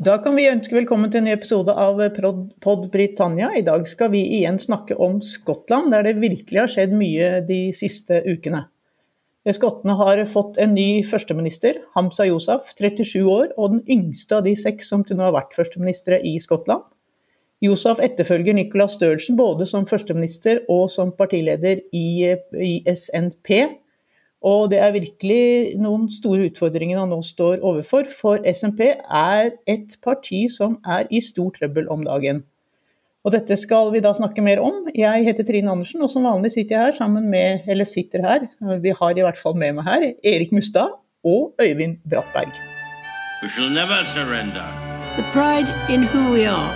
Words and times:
Da 0.00 0.14
kan 0.24 0.32
vi 0.32 0.46
ønske 0.48 0.72
velkommen 0.72 1.10
til 1.12 1.20
en 1.20 1.26
ny 1.28 1.32
episode 1.34 1.74
av 1.76 1.98
Pod 2.64 2.86
Britannia. 2.88 3.50
I 3.52 3.60
dag 3.66 3.82
skal 3.84 4.08
vi 4.14 4.22
igjen 4.38 4.56
snakke 4.56 4.96
om 4.96 5.18
Skottland, 5.20 5.90
der 5.92 6.06
det 6.06 6.22
virkelig 6.22 6.56
har 6.56 6.70
skjedd 6.72 6.94
mye 6.96 7.26
de 7.44 7.58
siste 7.76 8.22
ukene. 8.24 8.62
Skottene 9.52 9.98
har 9.98 10.22
fått 10.24 10.56
en 10.56 10.72
ny 10.72 11.02
førsteminister, 11.04 11.82
Hamza 11.92 12.24
Yousaf, 12.24 12.72
37 12.78 13.28
år, 13.28 13.52
og 13.60 13.74
den 13.74 13.82
yngste 13.92 14.38
av 14.38 14.48
de 14.48 14.54
seks 14.56 14.88
som 14.88 15.04
til 15.04 15.20
nå 15.20 15.26
har 15.26 15.36
vært 15.36 15.52
førsteministre 15.58 16.22
i 16.24 16.38
Skottland. 16.40 16.86
Yousaf 17.60 18.00
etterfølger 18.00 18.56
Nicola 18.56 18.88
Sturgeon 18.88 19.36
både 19.36 19.68
som 19.68 19.84
førsteminister 19.84 20.62
og 20.72 20.86
som 20.88 21.12
partileder 21.12 21.84
i, 21.92 22.32
i 22.56 22.74
SNP. 22.88 23.52
Og 24.40 24.70
det 24.72 24.78
er 24.80 24.94
virkelig 24.94 25.76
noen 25.80 26.06
store 26.12 26.46
utfordringer 26.48 27.02
han 27.02 27.10
nå 27.12 27.20
står 27.24 27.60
overfor. 27.60 28.08
For 28.08 28.40
SMP 28.48 28.86
er 28.88 29.50
et 29.68 29.98
parti 30.04 30.46
som 30.52 30.78
er 30.88 31.10
i 31.12 31.20
stor 31.24 31.52
trøbbel 31.58 31.90
om 31.92 32.06
dagen. 32.08 32.44
Og 33.20 33.34
dette 33.34 33.56
skal 33.60 33.90
vi 33.92 34.00
da 34.00 34.14
snakke 34.16 34.40
mer 34.40 34.62
om. 34.64 34.86
Jeg 34.96 35.26
heter 35.26 35.44
Trine 35.44 35.68
Andersen, 35.74 36.00
og 36.00 36.08
som 36.08 36.24
vanlig 36.24 36.54
sitter 36.54 36.78
jeg 36.78 36.88
her 36.88 36.96
sammen 36.96 37.28
med, 37.28 37.68
eller 37.68 37.84
sitter 37.84 38.24
her, 38.24 38.48
vi 38.80 38.96
har 38.96 39.12
i 39.12 39.26
hvert 39.26 39.36
fall 39.36 39.58
med 39.60 39.76
meg 39.76 39.84
her, 39.90 40.06
Erik 40.24 40.56
Mustad 40.56 40.96
og 41.24 41.52
Øyvind 41.60 42.00
Brattberg. 42.08 42.56
We 43.42 43.48
shall 43.52 43.68
never 43.68 44.04
surrender. 44.16 44.64
The 45.16 45.26
pride 45.36 45.68
in 45.92 46.04
who 46.04 46.32
we 46.32 46.46
are 46.48 46.72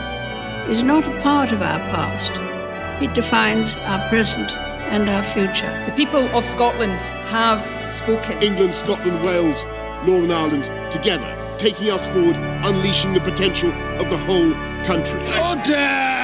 is 0.70 0.82
not 0.82 1.08
a 1.08 1.22
part 1.22 1.52
of 1.52 1.62
our 1.62 1.80
past. 1.92 2.53
It 3.02 3.12
defines 3.12 3.76
our 3.78 4.08
present 4.08 4.56
and 4.92 5.08
our 5.08 5.22
future. 5.22 5.72
The 5.86 5.92
people 5.92 6.24
of 6.36 6.44
Scotland 6.44 7.00
have 7.28 7.60
spoken. 7.88 8.40
England, 8.40 8.72
Scotland, 8.72 9.22
Wales, 9.24 9.64
Northern 10.06 10.30
Ireland, 10.30 10.70
together, 10.92 11.26
taking 11.58 11.90
us 11.90 12.06
forward, 12.06 12.36
unleashing 12.62 13.12
the 13.12 13.20
potential 13.20 13.72
of 13.98 14.08
the 14.10 14.16
whole 14.16 14.52
country. 14.86 15.20
Order! 15.42 16.14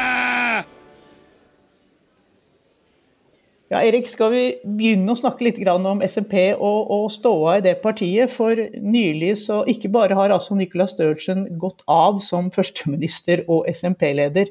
Ja, 3.70 3.80
Erik, 3.82 4.06
skal 4.10 4.32
vi 4.32 4.44
begynne 4.62 5.10
å 5.10 5.18
snakke 5.18 5.44
litt 5.46 5.58
om 5.70 6.00
SMP 6.02 6.52
og, 6.54 6.90
og 6.90 7.10
ståa 7.10 7.58
i 7.58 7.64
det 7.66 7.76
partiet? 7.82 8.30
For 8.30 8.54
nylig 8.78 9.36
så 9.44 9.64
ikke 9.66 9.90
bare 9.90 10.14
har 10.18 10.30
altså 10.34 10.54
Nicola 10.54 10.86
Sturgeon 10.90 11.48
gått 11.58 11.82
av 11.86 12.18
som 12.22 12.50
førsteminister 12.56 13.42
og 13.48 13.66
SMP-leder, 13.70 14.50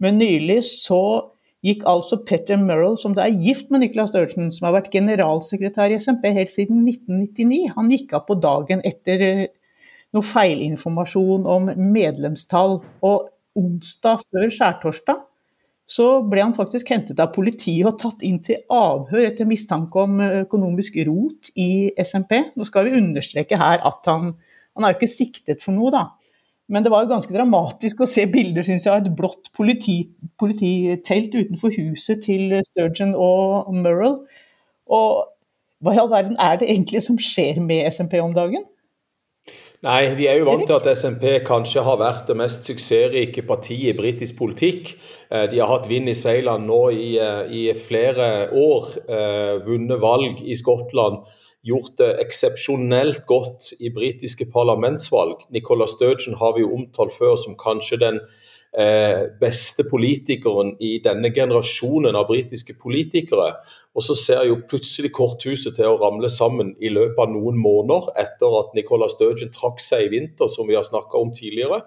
men 0.00 0.16
nylig 0.20 0.62
så 0.64 1.02
gikk 1.66 1.84
altså 1.88 2.20
Petter 2.24 2.60
Murrell, 2.60 2.96
som 3.00 3.14
da 3.16 3.26
er 3.26 3.40
gift 3.40 3.70
med 3.72 3.82
Nicolas 3.84 4.12
Sturgeon, 4.14 4.48
som 4.54 4.68
har 4.68 4.78
vært 4.78 4.92
generalsekretær 4.94 5.92
i 5.92 5.98
SMP 6.00 6.30
helt 6.36 6.52
siden 6.52 6.84
1999, 6.88 7.74
han 7.76 7.90
gikk 7.92 8.14
av 8.16 8.24
på 8.28 8.38
dagen 8.40 8.80
etter 8.88 9.24
eh, 9.26 9.42
noe 10.16 10.26
feilinformasjon 10.26 11.44
om 11.50 11.68
medlemstall. 11.92 12.80
Og 13.06 13.28
onsdag 13.60 14.22
før 14.30 14.54
skjærtorsdag 14.54 15.26
så 15.90 16.06
ble 16.22 16.44
han 16.44 16.54
faktisk 16.54 16.92
hentet 16.94 17.18
av 17.18 17.32
politiet 17.34 17.88
og 17.88 17.96
tatt 17.98 18.20
inn 18.22 18.38
til 18.46 18.60
avhør 18.70 19.24
etter 19.26 19.48
mistanke 19.48 20.04
om 20.04 20.20
eh, 20.22 20.40
økonomisk 20.44 21.00
rot 21.08 21.50
i 21.58 21.90
SMP. 21.98 22.38
Nå 22.54 22.66
skal 22.68 22.86
vi 22.86 22.96
understreke 23.00 23.58
her 23.60 23.82
at 23.86 24.10
han, 24.10 24.32
han 24.76 24.86
er 24.86 24.94
jo 24.94 25.00
ikke 25.00 25.12
siktet 25.12 25.64
for 25.64 25.76
noe, 25.76 25.92
da. 25.92 26.06
Men 26.70 26.86
det 26.86 26.92
var 26.92 27.02
jo 27.02 27.10
ganske 27.10 27.34
dramatisk 27.34 28.04
å 28.04 28.08
se 28.08 28.28
bilder 28.30 28.62
synes 28.66 28.86
jeg, 28.86 28.94
av 28.94 29.02
et 29.02 29.16
blått 29.18 29.50
politi, 29.56 30.04
polititelt 30.38 31.34
utenfor 31.34 31.74
huset 31.74 32.22
til 32.22 32.54
Sturgeon 32.70 33.16
og 33.18 33.72
Murrell. 33.74 34.20
Og 34.90 35.24
hva 35.80 35.94
i 35.96 36.02
all 36.02 36.12
verden 36.12 36.36
er 36.38 36.60
det 36.60 36.68
egentlig 36.70 37.02
som 37.02 37.18
skjer 37.18 37.58
med 37.64 37.88
SMP 37.90 38.20
om 38.22 38.36
dagen? 38.36 38.68
Nei, 39.80 40.10
vi 40.12 40.26
er 40.28 40.36
jo 40.36 40.44
vant 40.44 40.66
til 40.68 40.76
at 40.76 40.88
SMP 40.92 41.38
kanskje 41.46 41.80
har 41.86 41.96
vært 41.96 42.26
det 42.28 42.36
mest 42.36 42.66
suksessrike 42.68 43.46
partiet 43.48 43.94
i 43.94 43.96
britisk 43.96 44.36
politikk. 44.36 44.90
Eh, 45.32 45.46
de 45.48 45.62
har 45.62 45.70
hatt 45.70 45.88
vind 45.88 46.10
i 46.12 46.16
seilene 46.18 46.68
nå 46.68 46.80
i, 46.92 47.14
eh, 47.16 47.48
i 47.48 47.62
flere 47.72 48.50
år, 48.52 48.90
eh, 49.08 49.54
vunnet 49.64 50.02
valg 50.02 50.42
i 50.44 50.58
Skottland 50.60 51.24
gjort 51.66 51.96
det 52.00 52.10
eksepsjonelt 52.22 53.24
godt 53.28 53.72
i 53.80 53.90
britiske 53.92 54.46
parlamentsvalg. 54.52 55.44
Nicola 55.52 55.88
Sturgeon 55.90 56.38
har 56.40 56.54
vi 56.56 56.64
jo 56.64 56.74
omtalt 56.76 57.12
før 57.12 57.36
som 57.40 57.58
kanskje 57.60 58.00
den 58.00 58.20
eh, 58.72 59.26
beste 59.40 59.84
politikeren 59.90 60.72
i 60.80 60.96
denne 61.04 61.32
generasjonen 61.34 62.16
av 62.16 62.28
britiske 62.30 62.78
politikere. 62.80 63.52
Og 63.94 64.06
så 64.06 64.16
ser 64.16 64.46
jo 64.48 64.60
plutselig 64.70 65.12
korthuset 65.12 65.76
til 65.76 65.90
å 65.90 65.98
ramle 66.00 66.30
sammen 66.32 66.72
i 66.80 66.92
løpet 66.92 67.20
av 67.26 67.32
noen 67.34 67.58
måneder 67.60 68.12
etter 68.22 68.60
at 68.62 68.76
Nicola 68.78 69.10
Sturgeon 69.12 69.52
trakk 69.54 69.82
seg 69.84 70.06
i 70.06 70.12
vinter, 70.14 70.48
som 70.48 70.68
vi 70.70 70.78
har 70.78 70.86
snakka 70.86 71.18
om 71.20 71.34
tidligere. 71.34 71.82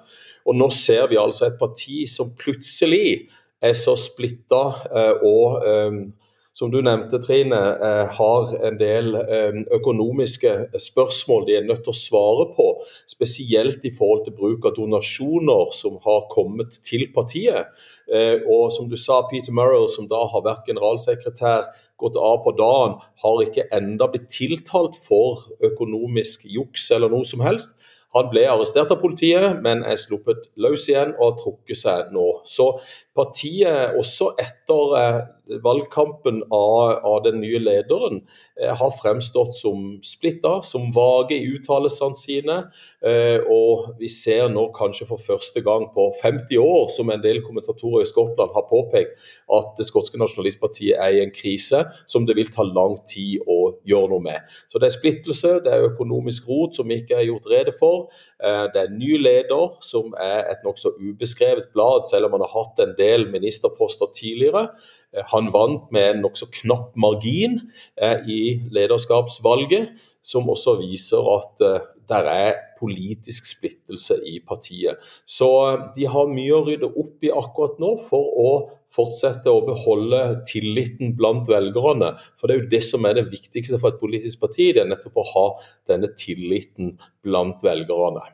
Og 0.45 0.59
nå 0.59 0.69
ser 0.75 1.07
vi 1.09 1.17
altså 1.17 1.47
et 1.47 1.57
parti 1.62 2.03
som 2.12 2.35
plutselig 2.38 3.31
er 3.63 3.78
så 3.79 3.95
splitta 3.97 4.66
eh, 4.91 5.23
og 5.23 5.63
eh, 5.66 6.03
som 6.53 6.71
du 6.71 6.81
nevnte, 6.85 7.17
Trine, 7.17 7.59
eh, 7.81 8.09
har 8.13 8.51
en 8.67 8.75
del 8.77 9.15
eh, 9.17 9.55
økonomiske 9.73 10.51
spørsmål 10.77 11.47
de 11.47 11.55
er 11.57 11.65
nødt 11.65 11.81
til 11.87 11.93
å 11.93 11.97
svare 11.97 12.45
på. 12.53 12.67
Spesielt 13.09 13.85
i 13.89 13.93
forhold 13.97 14.27
til 14.27 14.35
bruk 14.37 14.67
av 14.69 14.75
donasjoner 14.77 15.73
som 15.73 15.97
har 16.05 16.27
kommet 16.33 16.77
til 16.85 17.07
partiet. 17.15 17.73
Eh, 18.05 18.45
og 18.45 18.69
som 18.75 18.85
du 18.89 18.99
sa, 19.01 19.23
Peter 19.31 19.55
Murrow, 19.55 19.87
som 19.89 20.05
da 20.11 20.21
har 20.29 20.45
vært 20.45 20.69
generalsekretær, 20.69 21.71
gått 21.97 22.19
av 22.21 22.43
på 22.45 22.53
dagen, 22.59 22.99
har 23.23 23.41
ikke 23.41 23.69
enda 23.73 24.09
blitt 24.11 24.29
tiltalt 24.33 24.97
for 24.99 25.47
økonomisk 25.63 26.45
juks 26.45 26.91
eller 26.93 27.09
noe 27.09 27.25
som 27.25 27.41
helst. 27.41 27.73
Han 28.13 28.29
ble 28.29 28.44
arrestert 28.46 28.91
av 28.94 29.00
politiet, 29.01 29.59
men 29.66 29.81
er 29.90 29.97
sluppet 29.97 30.51
løs 30.62 30.85
igjen 30.90 31.16
og 31.16 31.24
har 31.25 31.40
trukket 31.40 31.79
seg 31.79 32.12
nå. 32.13 32.28
Så 32.46 32.75
partiet, 33.18 33.96
også 33.97 34.31
etter 34.41 34.94
eh, 35.00 35.18
valgkampen 35.63 36.41
av, 36.53 37.00
av, 37.06 37.18
den 37.25 37.40
nye 37.41 37.59
lederen, 37.62 38.22
eh, 38.59 38.72
har 38.78 38.94
fremstått 38.96 39.57
som 39.57 39.97
splitta, 40.06 40.59
som 40.66 40.91
vage 40.96 41.38
i 41.38 41.50
uttalelsene 41.56 42.18
sine. 42.18 42.57
Eh, 43.06 43.41
og 43.50 43.96
vi 44.01 44.09
ser 44.13 44.50
nå 44.53 44.68
kanskje 44.78 45.09
for 45.09 45.22
første 45.22 45.66
gang 45.66 45.90
på 45.94 46.09
50 46.22 46.62
år, 46.62 46.88
som 46.94 47.09
en 47.09 47.24
del 47.24 47.41
kommentatorer 47.45 48.06
i 48.06 48.09
Skottland 48.09 48.53
har 48.53 48.69
påpekt, 48.69 49.18
at 49.57 49.74
det 49.78 49.90
skotske 49.90 50.22
nasjonalistpartiet 50.22 51.01
er 51.01 51.18
i 51.18 51.25
en 51.25 51.34
krise 51.34 51.84
som 52.09 52.30
det 52.30 52.38
vil 52.38 52.53
ta 52.53 52.66
lang 52.66 53.00
tid 53.09 53.41
å 53.50 53.62
gjøre 53.88 54.11
noe 54.11 54.23
med. 54.23 54.53
Så 54.71 54.81
det 54.81 54.89
er 54.89 54.95
splittelse, 54.95 55.55
det 55.66 55.73
er 55.73 55.88
økonomisk 55.89 56.47
rot 56.49 56.77
som 56.77 56.91
ikke 56.91 57.17
er 57.19 57.27
gjort 57.29 57.49
rede 57.51 57.75
for. 57.79 58.09
Eh, 58.43 58.65
det 58.73 58.81
er 58.81 58.89
en 58.89 58.99
ny 58.99 59.15
leder 59.21 59.77
som 59.85 60.11
er 60.19 60.49
et 60.51 60.65
nokså 60.65 60.93
ubeskrevet 60.99 61.69
blad, 61.75 62.07
selv 62.09 62.27
om 62.27 62.35
han 62.37 62.43
har 62.43 62.53
hatt 62.57 62.83
en 62.83 62.95
del 62.97 63.29
ministerposter 63.31 64.11
tidligere. 64.15 64.67
Eh, 65.15 65.23
han 65.31 65.51
vant 65.55 65.87
med 65.95 66.09
en 66.09 66.21
nokså 66.25 66.49
knapp 66.59 66.91
margin 66.99 67.61
eh, 67.95 68.19
i 68.27 68.41
lederskapsvalget, 68.75 69.93
som 70.23 70.49
også 70.51 70.77
viser 70.79 71.25
at 71.37 71.63
det 72.07 72.19
er 72.31 72.53
politisk 72.79 73.45
splittelse 73.47 74.17
i 74.27 74.37
partiet. 74.47 74.99
Så 75.27 75.49
de 75.95 76.07
har 76.09 76.31
mye 76.31 76.55
å 76.55 76.63
rydde 76.67 76.89
opp 76.99 77.25
i 77.27 77.31
akkurat 77.31 77.79
nå 77.81 77.93
for 78.07 78.29
å 78.43 78.51
fortsette 78.93 79.49
å 79.51 79.63
beholde 79.65 80.21
tilliten 80.49 81.15
blant 81.17 81.49
velgerne. 81.49 82.13
For 82.37 82.47
det 82.47 82.55
er 82.55 82.61
jo 82.61 82.71
det 82.75 82.83
som 82.87 83.07
er 83.09 83.17
det 83.17 83.29
viktigste 83.31 83.79
for 83.79 83.93
et 83.93 84.01
politisk 84.03 84.43
parti, 84.43 84.71
det 84.75 84.83
er 84.83 84.91
nettopp 84.91 85.19
å 85.23 85.29
ha 85.33 85.47
denne 85.89 86.11
tilliten 86.19 86.97
blant 87.25 87.63
velgerne. 87.65 88.25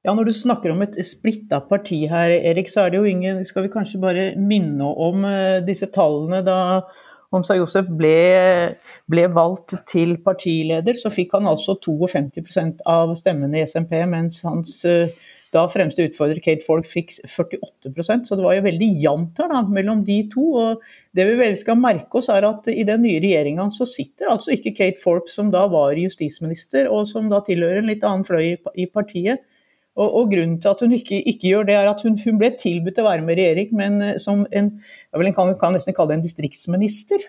Ja, 0.00 0.14
Når 0.16 0.30
du 0.30 0.32
snakker 0.32 0.72
om 0.72 0.80
et 0.80 0.96
splitta 1.04 1.60
parti 1.68 2.06
her, 2.08 2.32
Erik, 2.32 2.70
så 2.72 2.86
er 2.86 2.92
det 2.92 3.00
jo 3.02 3.08
ingen 3.08 3.44
Skal 3.44 3.66
vi 3.66 3.72
kanskje 3.72 4.00
bare 4.00 4.26
minne 4.40 4.88
om 4.88 5.26
eh, 5.28 5.60
disse 5.66 5.90
tallene 5.92 6.40
da 6.46 6.60
Homsa 7.30 7.54
Josef 7.54 7.86
ble, 7.94 8.14
ble, 9.06 9.26
valgt 9.30 9.76
til 9.86 10.16
partileder, 10.24 10.96
så 10.98 11.12
fikk 11.14 11.36
han 11.36 11.46
altså 11.46 11.76
52% 11.78 12.80
av 12.90 13.12
stemmene 13.14 13.60
i 13.60 13.68
SMP, 13.70 14.00
mens 14.10 14.40
hans 14.42 14.80
uh, 14.82 15.12
da 15.54 15.62
fremste 15.70 16.08
utfordrer 16.08 16.40
Kate 16.42 16.66
Folk 16.66 16.88
fikk 16.90 17.12
48% 17.26 18.26
så 18.26 18.38
det 18.38 18.44
var 18.44 18.56
jo 18.56 18.64
veldig 18.66 18.88
jevnt 19.04 19.38
her 19.42 19.50
da, 19.50 19.62
mellom 19.62 20.02
de 20.06 20.18
to. 20.32 20.48
og 20.58 20.82
Det 21.14 21.26
vi 21.26 21.38
vel 21.38 21.54
skal 21.60 21.78
merke 21.78 22.18
oss 22.18 22.32
er 22.34 22.46
at 22.46 22.66
i 22.70 22.82
den 22.88 23.02
nye 23.06 23.22
regjeringa 23.22 23.68
så 23.74 23.86
sitter 23.86 24.30
altså 24.34 24.54
ikke 24.56 24.74
Kate 24.74 25.02
Folk, 25.02 25.30
som 25.30 25.54
da 25.54 25.68
var 25.70 25.98
justisminister, 25.98 26.90
og 26.90 27.06
som 27.10 27.30
da 27.30 27.42
tilhører 27.46 27.82
en 27.82 27.90
litt 27.90 28.06
annen 28.06 28.26
fløy 28.26 28.56
i 28.74 28.90
partiet. 28.90 29.46
Og, 30.00 30.14
og 30.22 30.30
Grunnen 30.32 30.56
til 30.62 30.72
at 30.72 30.84
hun 30.84 30.94
ikke, 30.96 31.18
ikke, 31.20 31.50
gjør 31.52 31.66
det, 31.68 31.76
er 31.76 31.90
at 31.90 32.00
hun, 32.06 32.16
hun 32.22 32.38
ble 32.40 32.52
tilbudt 32.56 33.02
å 33.02 33.04
være 33.06 33.26
med 33.26 33.36
i 33.36 33.42
regjering, 33.42 33.74
men 33.76 34.00
eh, 34.06 34.16
som 34.22 34.46
en, 34.56 34.72
jeg 35.12 35.34
kan, 35.36 35.52
kan 35.60 35.76
nesten 35.76 35.96
kalle 35.96 36.14
det 36.14 36.20
en 36.20 36.24
distriktsminister. 36.24 37.26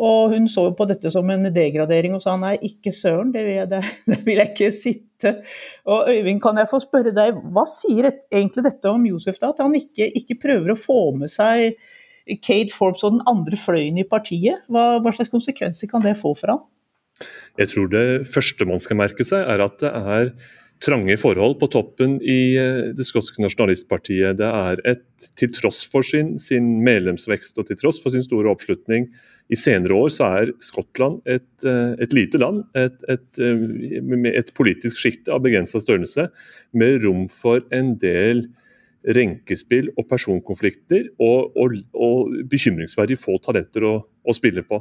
Og 0.00 0.32
hun 0.32 0.46
så 0.48 0.64
på 0.72 0.86
dette 0.88 1.10
som 1.12 1.28
en 1.28 1.50
degradering 1.52 2.14
og 2.16 2.22
sa 2.24 2.32
nei, 2.40 2.54
ikke 2.64 2.92
søren, 2.96 3.34
det 3.34 3.44
vil 3.44 3.58
jeg, 3.58 3.68
det, 3.68 3.80
det 4.10 4.20
vil 4.26 4.40
jeg 4.40 4.52
ikke 4.54 4.72
sitte. 4.74 5.34
Og 5.92 6.08
Øyvind, 6.08 6.40
kan 6.42 6.58
jeg 6.60 6.70
få 6.70 6.80
spørre 6.82 7.12
deg, 7.14 7.40
hva 7.52 7.66
sier 7.68 8.08
et, 8.08 8.22
egentlig 8.32 8.64
dette 8.66 8.92
om 8.92 9.04
Josef, 9.10 9.38
da? 9.42 9.52
At 9.52 9.60
han 9.62 9.76
ikke, 9.76 10.08
ikke, 10.22 10.40
prøver 10.40 10.72
å 10.72 10.80
få 10.80 11.00
med 11.20 11.32
seg 11.32 11.76
Kate 12.40 12.72
Forbes 12.72 13.04
og 13.04 13.18
den 13.18 13.26
andre 13.28 13.58
fløyen 13.60 14.00
i 14.00 14.08
partiet? 14.08 14.64
Hva, 14.72 15.02
hva 15.04 15.12
slags 15.12 15.32
konsekvenser 15.32 15.90
kan 15.90 16.04
det 16.06 16.16
få 16.20 16.32
for 16.38 16.54
ham? 16.54 16.64
Jeg 17.60 17.68
tror 17.74 17.90
det 17.92 18.06
første 18.32 18.64
man 18.64 18.80
skal 18.80 18.96
merke 18.96 19.26
seg, 19.28 19.44
er 19.44 19.60
at 19.66 19.76
det 19.82 19.90
er 19.92 20.32
trange 20.80 21.16
forhold 21.20 21.58
på 21.60 21.68
toppen 21.72 22.16
i 22.24 22.56
eh, 22.58 22.90
det 22.96 23.04
skotske 23.06 23.42
nasjonalistpartiet. 23.44 24.38
Det 24.40 24.48
er 24.48 24.80
et, 24.88 25.04
til 25.38 25.52
tross 25.52 25.82
for 25.88 26.06
sin, 26.06 26.36
sin, 26.40 26.78
medlemsvekst 26.86 27.60
og 27.60 27.68
til 27.68 27.78
tross 27.80 28.00
for 28.02 28.14
sin 28.14 28.24
store 28.24 28.50
oppslutning 28.52 29.10
i 29.52 29.58
senere 29.58 29.96
år, 29.96 30.08
så 30.14 30.30
er 30.40 30.54
Skottland 30.64 31.20
et, 31.28 31.50
eh, 31.68 31.92
et 32.00 32.16
lite 32.16 32.40
land. 32.40 32.64
Et, 32.78 32.96
et, 33.12 33.28
eh, 33.42 34.00
med 34.00 34.32
et 34.32 34.54
politisk 34.56 35.00
sjikte 35.00 35.34
av 35.34 35.44
begrensa 35.44 35.82
størrelse, 35.82 36.30
med 36.72 37.04
rom 37.04 37.28
for 37.32 37.64
en 37.76 37.94
del 38.00 38.46
renkespill 39.16 39.88
og 39.96 40.08
personkonflikter, 40.08 41.08
og, 41.20 41.56
og, 41.56 41.76
og 41.96 42.32
bekymringsverdig 42.48 43.16
få 43.20 43.38
talenter 43.44 43.84
å, 43.88 43.94
å 44.00 44.36
spille 44.36 44.64
på. 44.64 44.80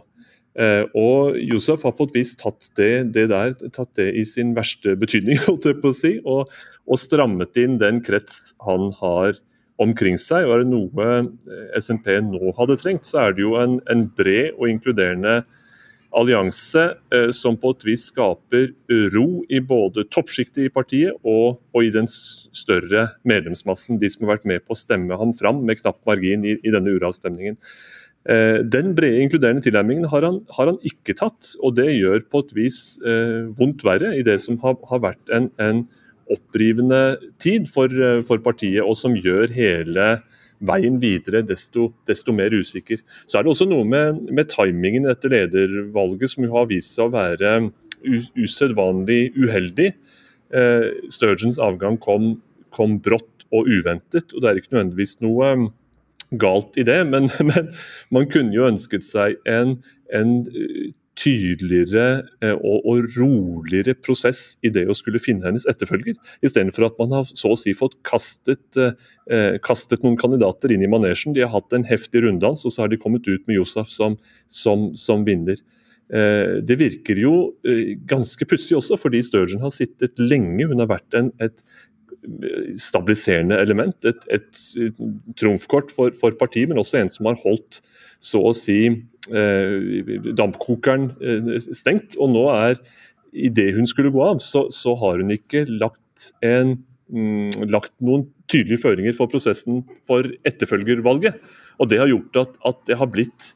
Eh, 0.57 0.85
og 0.97 1.37
Josef 1.37 1.83
har 1.85 1.93
på 1.95 2.07
et 2.09 2.15
vis 2.17 2.33
tatt 2.39 2.71
det, 2.79 3.11
det, 3.13 3.27
der, 3.31 3.53
tatt 3.75 3.91
det 3.99 4.09
i 4.17 4.25
sin 4.27 4.55
verste 4.57 4.95
betydning, 4.99 5.41
holdt 5.47 5.69
jeg 5.69 5.79
på 5.83 5.93
å 5.93 5.99
si, 5.99 6.15
og, 6.25 6.49
og, 6.89 6.97
strammet 6.99 7.59
inn 7.61 7.77
den 7.81 8.01
krets 8.05 8.55
han 8.65 8.89
har 8.99 9.37
omkring 9.79 10.17
seg. 10.19 10.47
Og 10.47 10.57
er 10.57 10.65
det 10.65 10.73
noe 10.73 11.69
SMP 11.79 12.11
nå 12.25 12.55
hadde 12.57 12.79
trengt, 12.81 13.07
så 13.07 13.27
er 13.27 13.37
det 13.37 13.45
jo 13.45 13.55
en, 13.61 13.79
en 13.91 14.07
bred 14.17 14.57
og 14.57 14.67
inkluderende 14.73 15.41
allianse 16.17 16.83
eh, 17.13 17.29
som 17.35 17.57
på 17.59 17.75
et 17.75 17.85
vis 17.85 18.07
skaper 18.09 18.71
ro 19.13 19.43
i 19.45 19.61
både 19.61 20.07
toppsjiktet 20.09 20.65
i 20.65 20.71
partiet 20.73 21.13
og, 21.21 21.59
og, 21.75 21.83
i 21.85 21.93
den 21.93 22.09
større 22.09 23.11
medlemsmassen, 23.29 23.99
de 24.01 24.09
som 24.09 24.25
har 24.25 24.37
vært 24.37 24.49
med 24.49 24.65
på 24.65 24.73
å 24.73 24.79
stemme 24.79 25.19
ham 25.21 25.35
fram 25.37 25.61
med 25.67 25.81
knapp 25.83 26.01
margin 26.09 26.47
i, 26.47 26.57
i 26.57 26.73
denne 26.73 26.95
uravstemningen. 26.97 27.59
Eh, 28.27 28.59
den 28.67 28.91
brede, 28.97 29.21
inkluderende 29.23 29.63
tilnærmingen 29.63 30.09
har 30.11 30.25
han, 30.27 30.41
har 30.51 30.73
han, 30.73 30.79
ikke 30.83 31.15
tatt, 31.15 31.53
og 31.63 31.77
det 31.77 31.87
gjør 31.93 32.25
på 32.27 32.43
et 32.43 32.51
vis 32.57 32.79
eh, 33.07 33.47
vondt 33.55 33.85
verre 33.87 34.11
i 34.17 34.25
det 34.27 34.41
som 34.43 34.59
har, 34.59 34.75
har 34.91 35.05
vært 35.07 35.33
en, 35.35 35.49
en, 35.61 35.87
opprivende 36.29 37.17
tid 37.41 37.65
for, 37.73 37.89
eh, 37.89 38.19
for, 38.21 38.37
partiet, 38.45 38.83
og 38.83 38.93
som 38.99 39.15
gjør 39.17 39.49
hele 39.55 40.19
veien 40.59 40.99
videre 41.01 41.41
desto, 41.41 41.87
desto, 42.05 42.35
mer 42.35 42.53
usikker. 42.53 42.99
Så 43.25 43.39
er 43.39 43.47
det 43.47 43.53
også 43.55 43.65
noe 43.65 43.87
med, 43.87 44.27
med 44.29 44.51
timingen 44.51 45.07
etter 45.09 45.33
ledervalget 45.33 46.35
som 46.35 46.45
har 46.51 46.67
vist 46.69 46.93
seg 46.93 47.07
å 47.07 47.15
være 47.15 47.55
usedvanlig 48.37 49.31
uheldig. 49.39 49.89
Eh, 50.53 50.87
Sturgeons 51.09 51.57
avgang 51.57 51.97
kom, 52.03 52.35
kom 52.75 52.99
brått 53.01 53.47
og 53.49 53.65
uventet, 53.65 54.29
og 54.35 54.43
det 54.43 54.51
er 54.51 54.61
ikke 54.61 54.75
nødvendigvis 54.75 55.17
noe 55.25 55.55
galt 56.31 56.77
i 56.77 56.85
det, 56.87 57.01
men, 57.09 57.29
men 57.49 57.73
man 58.13 58.29
kunne 58.31 58.55
jo 58.55 58.67
ønsket 58.69 59.05
seg 59.07 59.39
en, 59.49 59.77
en 60.13 60.33
eh, 60.53 60.89
tydeligere 61.19 62.05
eh, 62.43 62.55
og, 62.55 62.85
og, 62.87 63.09
roligere 63.17 63.95
prosess 63.97 64.53
i 64.63 64.71
det 64.73 64.85
å 64.87 64.95
skulle 64.97 65.21
finne 65.21 65.47
hennes 65.47 65.67
etterfølger, 65.69 66.15
istedenfor 66.45 66.87
at 66.87 67.01
man 67.01 67.17
har 67.17 67.33
så 67.33 67.53
å 67.53 67.59
si 67.59 67.73
fått 67.77 67.97
kastet, 68.07 68.79
eh, 68.79 69.57
kastet, 69.65 70.05
noen 70.05 70.19
kandidater 70.19 70.73
inn 70.73 70.85
i 70.85 70.91
manesjen. 70.91 71.35
De 71.35 71.43
har 71.43 71.53
hatt 71.55 71.75
en 71.75 71.87
heftig 71.89 72.23
runddans, 72.25 72.63
og 72.65 72.75
så 72.75 72.85
har 72.85 72.93
de 72.93 73.01
kommet 73.01 73.27
ut 73.27 73.43
med 73.49 73.59
Josef 73.59 73.91
som, 73.93 74.17
som, 74.47 74.91
som 74.99 75.27
vinner. 75.27 75.59
Eh, 76.09 76.57
det 76.65 76.79
virker 76.79 77.19
jo 77.21 77.33
eh, 77.67 77.93
ganske 78.09 78.45
pussig 78.49 78.77
også, 78.79 78.97
fordi 78.97 79.21
Sturgeon 79.25 79.61
har 79.61 79.73
sittet 79.75 80.17
lenge. 80.21 80.65
Hun 80.71 80.81
har 80.81 80.89
vært 80.89 81.17
en, 81.17 81.29
et 81.43 81.61
stabiliserende 82.79 83.57
element. 83.59 83.95
Et, 84.07 84.25
et 84.29 84.63
trumfkort 85.39 85.93
for, 85.93 86.15
for, 86.17 86.35
partiet, 86.39 86.69
men 86.69 86.81
også 86.81 87.01
en 87.01 87.11
som 87.11 87.29
har 87.29 87.39
holdt 87.43 87.81
så 88.23 88.41
å 88.49 88.55
si 88.57 88.79
eh, 88.89 90.11
dampkokeren 90.37 91.11
eh, 91.21 91.53
stengt. 91.75 92.17
Og 92.19 92.33
nå 92.33 92.45
er, 92.53 92.79
idet 93.31 93.71
hun 93.77 93.87
skulle 93.89 94.13
gå 94.13 94.23
av, 94.25 94.43
så, 94.43 94.67
så 94.73 94.95
har 94.99 95.21
hun 95.21 95.31
ikke 95.35 95.65
lagt, 95.69 96.31
en, 96.45 96.77
mm, 97.13 97.69
lagt 97.71 97.95
noen 98.03 98.27
tydelige 98.49 98.83
føringer 98.83 99.15
for 99.17 99.31
prosessen 99.31 99.83
for 100.07 100.27
etterfølgervalget. 100.47 101.39
Og 101.79 101.91
det 101.91 102.01
har 102.01 102.11
gjort 102.11 102.43
at, 102.43 102.59
at 102.67 102.83
det, 102.89 102.99
har 102.99 103.11
blitt, 103.13 103.53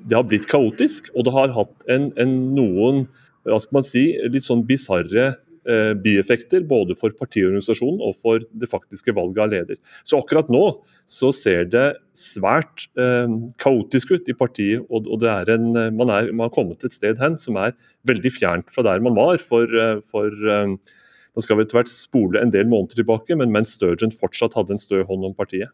det 0.00 0.16
har 0.16 0.26
blitt 0.28 0.48
kaotisk, 0.50 1.12
og 1.14 1.28
det 1.28 1.36
har 1.36 1.54
hatt 1.56 1.88
en, 1.92 2.10
en 2.20 2.36
noen 2.56 3.06
hva 3.46 3.60
skal 3.62 3.78
man 3.78 3.86
si, 3.86 4.08
litt 4.32 4.46
sånn 4.46 4.64
bisarre 4.66 5.36
bieffekter, 6.02 6.62
både 6.68 6.94
for 6.98 7.14
partiorganisasjonen 7.18 8.02
og 8.06 8.14
for 8.22 8.44
det 8.54 8.68
faktiske 8.70 9.14
valget 9.16 9.42
av 9.42 9.50
leder. 9.50 9.80
Så 10.06 10.20
akkurat 10.20 10.50
nå 10.52 10.62
så 11.06 11.30
ser 11.34 11.66
det 11.70 11.86
svært 12.18 12.86
eh, 12.98 13.30
kaotisk 13.62 14.16
ut 14.16 14.30
i 14.30 14.36
partiet, 14.36 14.84
og, 14.90 15.06
og 15.06 15.22
en, 15.26 15.68
eh, 15.78 15.90
man, 15.94 16.10
er, 16.10 16.32
man, 16.32 16.48
har 16.48 16.54
kommet 16.54 16.84
et 16.84 16.94
sted 16.94 17.20
hen 17.22 17.38
som 17.40 17.58
er 17.62 17.76
veldig 18.08 18.32
fjernt 18.34 18.72
fra 18.74 18.84
der 18.86 19.02
man 19.04 19.16
var 19.18 19.38
for, 19.42 19.70
eh, 19.70 19.98
for 20.04 20.30
eh, 20.30 20.76
Nå 21.36 21.42
skal 21.44 21.58
vi 21.58 21.66
etter 21.66 21.76
hvert 21.76 21.90
spole 21.92 22.40
en 22.40 22.48
del 22.48 22.64
måneder 22.64 22.96
tilbake, 22.96 23.36
men 23.36 23.50
mens 23.52 23.74
Sturgeon 23.76 24.08
fortsatt 24.08 24.54
hadde 24.56 24.72
en 24.72 24.80
stø 24.80 25.02
hånd 25.04 25.26
om 25.28 25.34
partiet. 25.36 25.68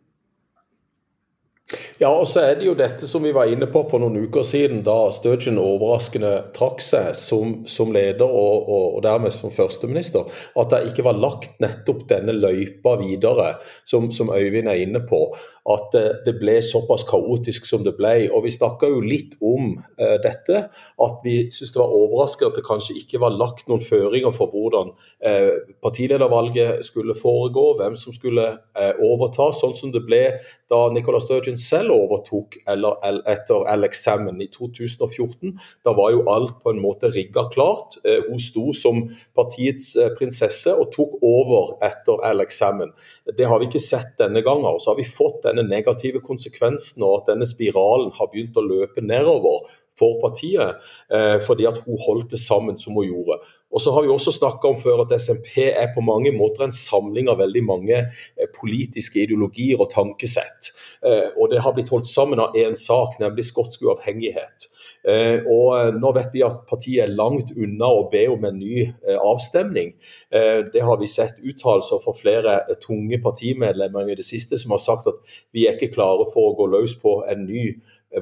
Ja, 1.99 2.11
og 2.11 2.27
så 2.29 2.43
er 2.43 2.59
det 2.59 2.67
jo 2.67 2.75
dette 2.79 3.07
som 3.09 3.25
vi 3.25 3.33
var 3.35 3.51
inne 3.51 3.69
på 3.71 3.85
for 3.91 4.03
noen 4.03 4.19
uker 4.27 4.45
siden, 4.47 4.83
da 4.87 4.97
Sturgeon 5.15 5.61
overraskende 5.63 6.33
trakk 6.57 6.83
seg 6.85 7.13
som, 7.19 7.63
som 7.71 7.93
leder 7.95 8.27
og, 8.27 8.67
og, 8.67 8.87
og, 8.97 9.01
dermed 9.07 9.35
som 9.35 9.53
førsteminister, 9.55 10.27
at 10.59 10.73
det 10.73 10.83
ikke 10.91 11.07
var 11.07 11.21
lagt 11.21 11.61
nettopp 11.63 12.07
denne 12.11 12.35
løypa 12.37 12.97
videre, 13.03 13.55
som, 13.89 14.11
som 14.15 14.33
Øyvind 14.35 14.71
er 14.71 14.83
inne 14.85 15.05
på 15.07 15.27
at 15.71 15.95
det 16.27 16.35
ble 16.41 16.57
såpass 16.65 17.05
kaotisk 17.07 17.67
som 17.69 17.85
det 17.87 17.95
ble. 17.99 18.27
Og 18.35 18.43
Vi 18.47 18.55
snakka 18.55 18.89
jo 18.91 19.03
litt 19.05 19.37
om 19.39 19.77
eh, 19.95 20.17
dette, 20.23 20.65
at 20.73 21.21
vi 21.23 21.37
syntes 21.55 21.75
det 21.75 21.81
var 21.83 21.95
overraskende 21.95 22.51
at 22.51 22.59
det 22.59 22.67
kanskje 22.67 22.97
ikke 22.99 23.21
var 23.23 23.37
lagt 23.37 23.71
noen 23.71 23.85
føringer 23.85 24.35
for 24.35 24.51
hvordan 24.51 24.91
eh, 25.23 25.53
partiledervalget 25.85 26.83
skulle 26.87 27.15
foregå, 27.19 27.77
hvem 27.79 27.95
som 27.99 28.15
skulle 28.17 28.49
eh, 28.75 28.93
overta, 29.07 29.53
sånn 29.55 29.77
som 29.77 29.95
det 29.95 30.03
ble 30.07 30.25
da 30.73 30.83
Nicolas 30.91 31.29
Sturgeon 31.29 31.61
selv 31.63 31.95
overtok 31.95 32.59
eller, 32.69 32.99
etter 33.31 33.67
Salmon 33.97 34.41
i 34.43 34.49
2014. 34.53 35.55
Da 35.85 35.95
var 35.97 36.13
jo 36.15 36.25
alt 36.31 36.59
på 36.63 36.73
en 36.73 36.83
måte 36.83 37.11
rigga 37.13 37.47
klart. 37.53 37.99
hun 38.29 38.41
sto 38.41 38.73
som 38.77 39.05
partiets 39.35 39.95
prinsesse 40.19 40.75
og 40.75 40.91
tok 40.95 41.19
over 41.23 41.77
etter 41.85 42.51
Salmon. 42.51 42.93
Det 43.37 43.47
har 43.47 43.61
vi 43.61 43.71
ikke 43.71 43.83
sett 43.83 44.19
denne 44.19 44.43
gangen. 44.43 44.81
Så 44.81 44.93
har 44.93 44.99
vi 44.99 45.07
fått 45.09 45.43
denne 45.47 45.65
negative 45.67 46.21
konsekvensen 46.25 47.03
og 47.03 47.23
at 47.23 47.33
denne 47.35 47.49
spiralen 47.49 48.13
har 48.19 48.31
begynt 48.33 48.59
å 48.59 48.67
løpe 48.67 49.05
nedover 49.05 49.67
for 49.99 50.21
partiet, 50.23 50.81
eh, 51.13 51.39
fordi 51.47 51.67
at 51.69 51.83
hun 51.85 51.99
holdt 52.07 52.33
det 52.33 52.41
sammen 52.41 52.79
som 52.79 52.97
hun 52.97 53.09
gjorde. 53.09 53.41
Og 53.73 53.81
så 53.81 53.95
har 53.95 54.05
vi 54.05 54.13
også 54.13 54.35
snakka 54.37 54.69
om 54.69 54.79
før 54.81 55.05
at 55.07 55.15
SMP 55.17 55.57
er 55.71 55.93
på 55.95 56.05
mange 56.05 56.33
måter 56.37 56.67
en 56.67 56.75
samling 56.77 57.31
av 57.33 57.41
veldig 57.41 57.65
mange 57.65 57.99
eh, 57.99 58.51
politiske 58.59 59.25
ideologier 59.25 59.81
og 59.81 59.91
tankesett. 59.95 60.73
Eh, 61.01 61.33
og 61.37 61.51
det 61.53 61.65
har 61.65 61.75
blitt 61.77 61.93
holdt 61.93 62.11
sammen 62.11 62.43
av 62.43 62.59
én 62.59 62.77
sak, 62.79 63.19
nemlig 63.23 63.49
skotsk 63.49 63.89
uavhengighet. 63.89 64.69
Eh, 65.03 65.43
og 65.51 65.73
eh, 65.75 65.89
Nå 65.99 66.13
vet 66.15 66.35
vi 66.35 66.45
at 66.47 66.61
partiet 66.69 67.03
er 67.05 67.15
langt 67.17 67.51
unna 67.57 67.89
å 67.91 68.05
be 68.13 68.23
om 68.31 68.45
en 68.47 68.59
ny 68.59 68.85
eh, 68.85 69.19
avstemning. 69.19 69.95
Det 70.33 70.83
har 70.87 71.01
vi 71.01 71.09
sett 71.11 71.41
uttalelser 71.43 72.01
fra 72.03 72.15
flere 72.17 72.55
tunge 72.81 73.19
partimedlemmer 73.23 74.09
i 74.09 74.17
det 74.19 74.27
siste 74.27 74.59
som 74.61 74.73
har 74.75 74.83
sagt 74.83 75.09
at 75.11 75.19
vi 75.55 75.67
er 75.67 75.77
ikke 75.77 75.93
klare 75.97 76.29
for 76.33 76.51
å 76.53 76.57
gå 76.57 76.69
løs 76.73 76.95
på 77.03 77.19
en 77.29 77.45
ny 77.49 77.67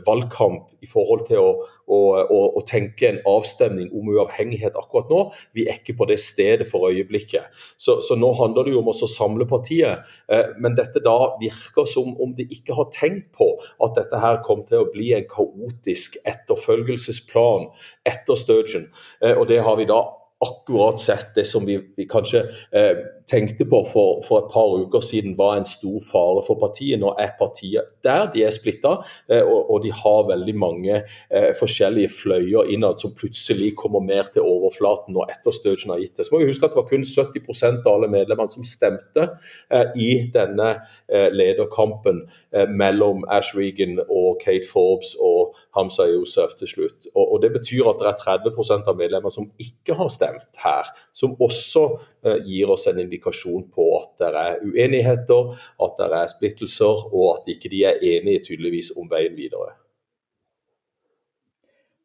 valgkamp 0.07 0.71
i 0.85 0.89
forhold 0.91 1.25
til 1.29 1.41
å, 1.43 1.51
å, 1.91 1.99
å, 2.23 2.41
å, 2.59 2.63
tenke 2.67 3.09
en 3.09 3.21
avstemning 3.29 3.91
om 3.97 4.11
uavhengighet 4.15 4.77
akkurat 4.79 5.11
nå. 5.11 5.23
Vi 5.57 5.67
er 5.67 5.81
ikke 5.81 5.97
på 5.99 6.09
det 6.11 6.21
stedet 6.23 6.69
for 6.71 6.91
øyeblikket. 6.91 7.51
Så, 7.81 7.99
så 8.05 8.17
nå 8.19 8.33
handler 8.39 8.67
det 8.69 8.77
jo 8.77 8.85
om 8.85 8.93
å 8.93 8.97
samle 9.01 9.49
partiet. 9.51 10.07
Eh, 10.31 10.55
men 10.63 10.79
dette 10.79 11.03
da 11.05 11.17
virker 11.41 11.89
som 11.91 12.15
om 12.23 12.37
de 12.39 12.47
ikke 12.55 12.77
har 12.79 12.91
tenkt 12.95 13.31
på 13.37 13.53
at 13.83 13.99
dette 13.99 14.23
her 14.23 14.41
kom 14.47 14.65
til 14.69 14.85
å 14.85 14.91
bli 14.93 15.13
en 15.17 15.29
kaotisk 15.31 16.21
etterfølgelsesplan 16.29 17.69
etter 18.09 18.39
Sturgeon. 18.39 18.89
Eh, 19.25 19.37
og 19.37 19.49
det 19.51 19.63
har 19.67 19.79
vi 19.81 19.91
da 19.91 20.03
akkurat 20.41 21.01
sett 21.01 21.35
det 21.37 21.45
som 21.45 21.67
vi, 21.69 21.77
vi 21.97 22.07
kanskje 22.09 22.47
eh, 22.73 23.03
tenkte 23.31 23.67
på 23.69 23.83
for, 23.87 24.21
for, 24.27 24.43
et 24.43 24.51
par 24.53 24.73
uker 24.81 25.05
siden 25.05 25.37
var 25.39 25.57
en 25.57 25.69
stor 25.69 26.01
fare 26.05 26.43
for 26.47 26.59
partiet. 26.61 27.01
Nå 27.01 27.13
er 27.21 27.33
partiet 27.39 27.95
der, 28.05 28.27
de 28.33 28.45
er 28.47 28.55
splitta, 28.55 28.97
eh, 29.31 29.43
og, 29.45 29.71
og, 29.71 29.83
de 29.85 29.93
har 29.95 30.29
veldig 30.31 30.55
mange 30.59 30.97
eh, 31.01 31.51
forskjellige 31.59 32.11
fløyer 32.15 32.73
innad 32.75 33.01
som 33.01 33.15
plutselig 33.17 33.73
kommer 33.79 34.03
mer 34.05 34.31
til 34.33 34.47
overflaten 34.47 35.15
nå 35.15 35.27
etter 35.31 35.55
har 35.91 36.01
gitt 36.01 36.17
det. 36.17 36.27
Så 36.27 36.35
må 36.35 36.43
vi 36.43 36.51
huske 36.51 36.67
at 36.67 36.75
det 36.75 36.81
var 36.81 36.89
kun 36.91 37.07
70% 37.07 37.85
av 37.85 37.93
alle 37.95 38.11
medlemmene 38.11 38.53
som 38.53 38.67
stemte 38.67 39.27
eh, 39.71 39.95
i 39.97 40.11
denne 40.35 40.71
eh, 41.09 41.29
lederkampen 41.33 42.25
eh, 42.55 42.69
mellom 42.69 43.25
Ash 43.31 43.55
Regan 43.57 43.99
og 44.09 44.41
Kate 44.43 44.67
Forbes 44.69 45.15
og 45.21 45.57
Hamza 45.77 46.09
Yousef 46.11 46.57
til 46.59 46.71
slutt. 46.71 47.11
Og, 47.15 47.25
og 47.25 47.43
Det 47.45 47.53
betyr 47.59 47.91
at 47.93 48.03
det 48.03 48.11
er 48.11 48.23
30% 48.41 48.91
av 48.91 48.99
medlemmer 48.99 49.35
som 49.35 49.51
ikke 49.61 49.97
har 49.99 50.11
stemt 50.13 50.63
her, 50.65 50.91
som 51.17 51.37
også 51.41 51.87
eh, 52.25 52.41
gir 52.47 52.71
oss 52.73 52.89
en 52.91 53.01
indikasjon 53.03 53.20
på 53.21 53.87
at 53.99 54.11
det 54.19 54.31
er 54.45 54.65
uenigheter, 54.65 55.53
at 55.83 56.01
det 56.01 56.11
er 56.23 56.33
splittelser, 56.33 57.07
og 57.13 57.39
at 57.39 57.55
ikke 57.55 57.71
de 57.73 57.85
er 57.85 58.03
enige 58.17 58.51
tydeligvis 58.51 58.93
om 58.97 59.09
veien 59.11 59.37
videre. 59.37 59.77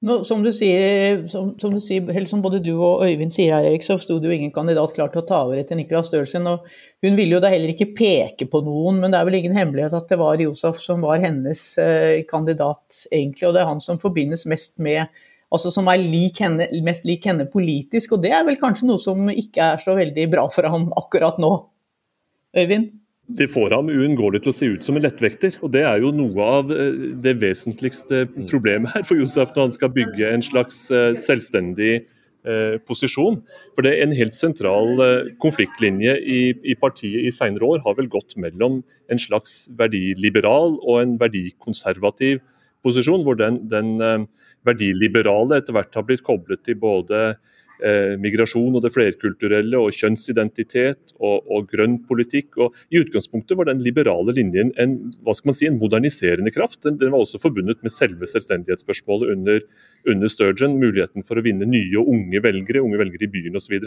Nå, 0.05 0.19
som, 0.27 0.43
du 0.45 0.51
sier, 0.53 1.23
som, 1.31 1.53
som, 1.57 1.71
du 1.73 1.81
sier, 1.81 2.25
som 2.29 2.41
både 2.43 2.59
du 2.61 2.73
og 2.75 3.01
Øyvind 3.07 3.31
sier 3.33 3.55
her, 3.55 3.65
Erik, 3.71 3.81
så 3.81 3.95
sto 3.97 4.19
det 4.21 4.29
jo 4.29 4.35
ingen 4.35 4.51
kandidat 4.53 4.93
klar 4.93 5.09
til 5.09 5.23
å 5.23 5.25
ta 5.25 5.39
over 5.47 5.57
etter 5.57 5.79
Nicolas 5.79 6.11
Sturgeon. 6.11 6.45
og 6.51 6.67
Hun 7.01 7.15
ville 7.17 7.37
jo 7.37 7.41
da 7.41 7.49
heller 7.49 7.71
ikke 7.73 7.93
peke 7.97 8.45
på 8.51 8.61
noen, 8.67 8.99
men 9.01 9.13
det 9.13 9.17
er 9.17 9.25
vel 9.25 9.39
ingen 9.39 9.57
hemmelighet 9.57 9.95
at 9.97 10.11
det 10.11 10.19
var 10.21 10.43
Josef 10.43 10.77
som 10.77 11.01
var 11.01 11.23
hennes 11.23 11.63
eh, 11.81 12.21
kandidat, 12.29 12.83
egentlig. 13.09 13.47
Og 13.47 13.55
det 13.55 13.63
er 13.63 13.71
han 13.71 13.81
som 13.81 14.01
forbindes 14.01 14.45
mest 14.51 14.77
med 14.83 15.07
altså 15.55 15.71
som 15.73 15.87
er 15.91 16.03
lik 16.03 16.43
henne, 16.43 16.67
mest 16.85 17.07
lik 17.07 17.25
henne 17.29 17.47
politisk. 17.51 18.17
Og 18.17 18.23
det 18.23 18.35
er 18.35 18.45
vel 18.47 18.59
kanskje 18.61 18.89
noe 18.89 19.01
som 19.01 19.31
ikke 19.31 19.71
er 19.73 19.81
så 19.83 19.97
veldig 19.97 20.29
bra 20.35 20.45
for 20.53 20.67
ham 20.71 20.91
akkurat 20.99 21.41
nå. 21.41 21.55
Øyvind? 22.55 22.93
det 23.25 23.47
får 23.49 23.73
ham 23.73 23.89
uunngåelig 23.89 24.43
til 24.43 24.51
å 24.51 24.55
se 24.55 24.67
ut 24.75 24.85
som 24.85 24.97
en 24.97 25.05
lettvekter. 25.05 25.57
og 25.65 25.71
Det 25.73 25.81
er 25.81 26.01
jo 26.03 26.11
noe 26.13 26.49
av 26.59 26.73
eh, 26.73 27.15
det 27.21 27.37
vesentligste 27.41 28.25
problemet 28.51 28.93
her 28.93 29.05
for 29.07 29.17
Josef 29.17 29.53
når 29.55 29.67
han 29.67 29.77
skal 29.77 29.93
bygge 29.95 30.29
en 30.29 30.45
slags 30.45 30.83
eh, 30.93 31.15
selvstendig 31.17 31.93
eh, 31.97 32.75
posisjon. 32.85 33.41
For 33.73 33.85
det 33.85 33.95
er 33.95 34.05
En 34.05 34.13
helt 34.13 34.37
sentral 34.37 35.01
konfliktlinje 35.41 36.17
i, 36.21 36.41
i 36.53 36.75
partiet 36.77 37.25
i 37.25 37.33
senere 37.33 37.65
år 37.65 37.81
har 37.87 37.97
vel 37.97 38.11
gått 38.11 38.37
mellom 38.37 38.83
en 39.09 39.21
slags 39.21 39.71
verdiliberal 39.73 40.77
og 40.83 41.01
en 41.01 41.17
verdikonservativ 41.17 42.43
posisjon, 42.85 43.25
hvor 43.25 43.33
den, 43.39 43.63
den 43.65 44.27
verdiliberale 44.65 45.59
etter 45.59 45.75
hvert 45.75 45.95
har 45.95 46.07
blitt 46.07 46.23
koblet 46.25 46.63
til 46.65 46.77
både 46.81 47.21
eh, 47.83 48.15
migrasjon 48.21 48.75
og 48.75 48.83
det 48.85 48.91
flerkulturelle 48.95 49.79
og 49.79 49.95
kjønnsidentitet 49.95 51.15
og, 51.19 51.45
og, 51.45 51.67
grønn 51.71 51.97
politikk. 52.09 52.57
og 52.57 52.75
I 52.89 53.01
utgangspunktet 53.03 53.57
var 53.59 53.69
den 53.69 53.83
liberale 53.85 54.35
linjen 54.35 54.73
en, 54.81 54.97
hva 55.25 55.35
skal 55.35 55.51
man 55.51 55.59
si, 55.59 55.69
en 55.69 55.79
moderniserende 55.81 56.53
kraft. 56.55 56.81
Den, 56.85 56.99
den 57.01 57.13
var 57.13 57.23
også 57.23 57.41
forbundet 57.41 57.83
med 57.85 57.93
selve 57.93 58.29
selvstendighetsspørsmålet 58.31 59.35
under, 59.35 59.61
under 60.11 60.31
Sturgeon. 60.31 60.79
Muligheten 60.81 61.25
for 61.27 61.39
å 61.39 61.45
vinne 61.45 61.69
nye 61.69 62.01
og 62.01 62.11
unge 62.15 62.43
velgere, 62.43 62.83
unge 62.85 63.01
velgere 63.01 63.27
i 63.27 63.33
byen 63.37 63.61
osv. 63.61 63.79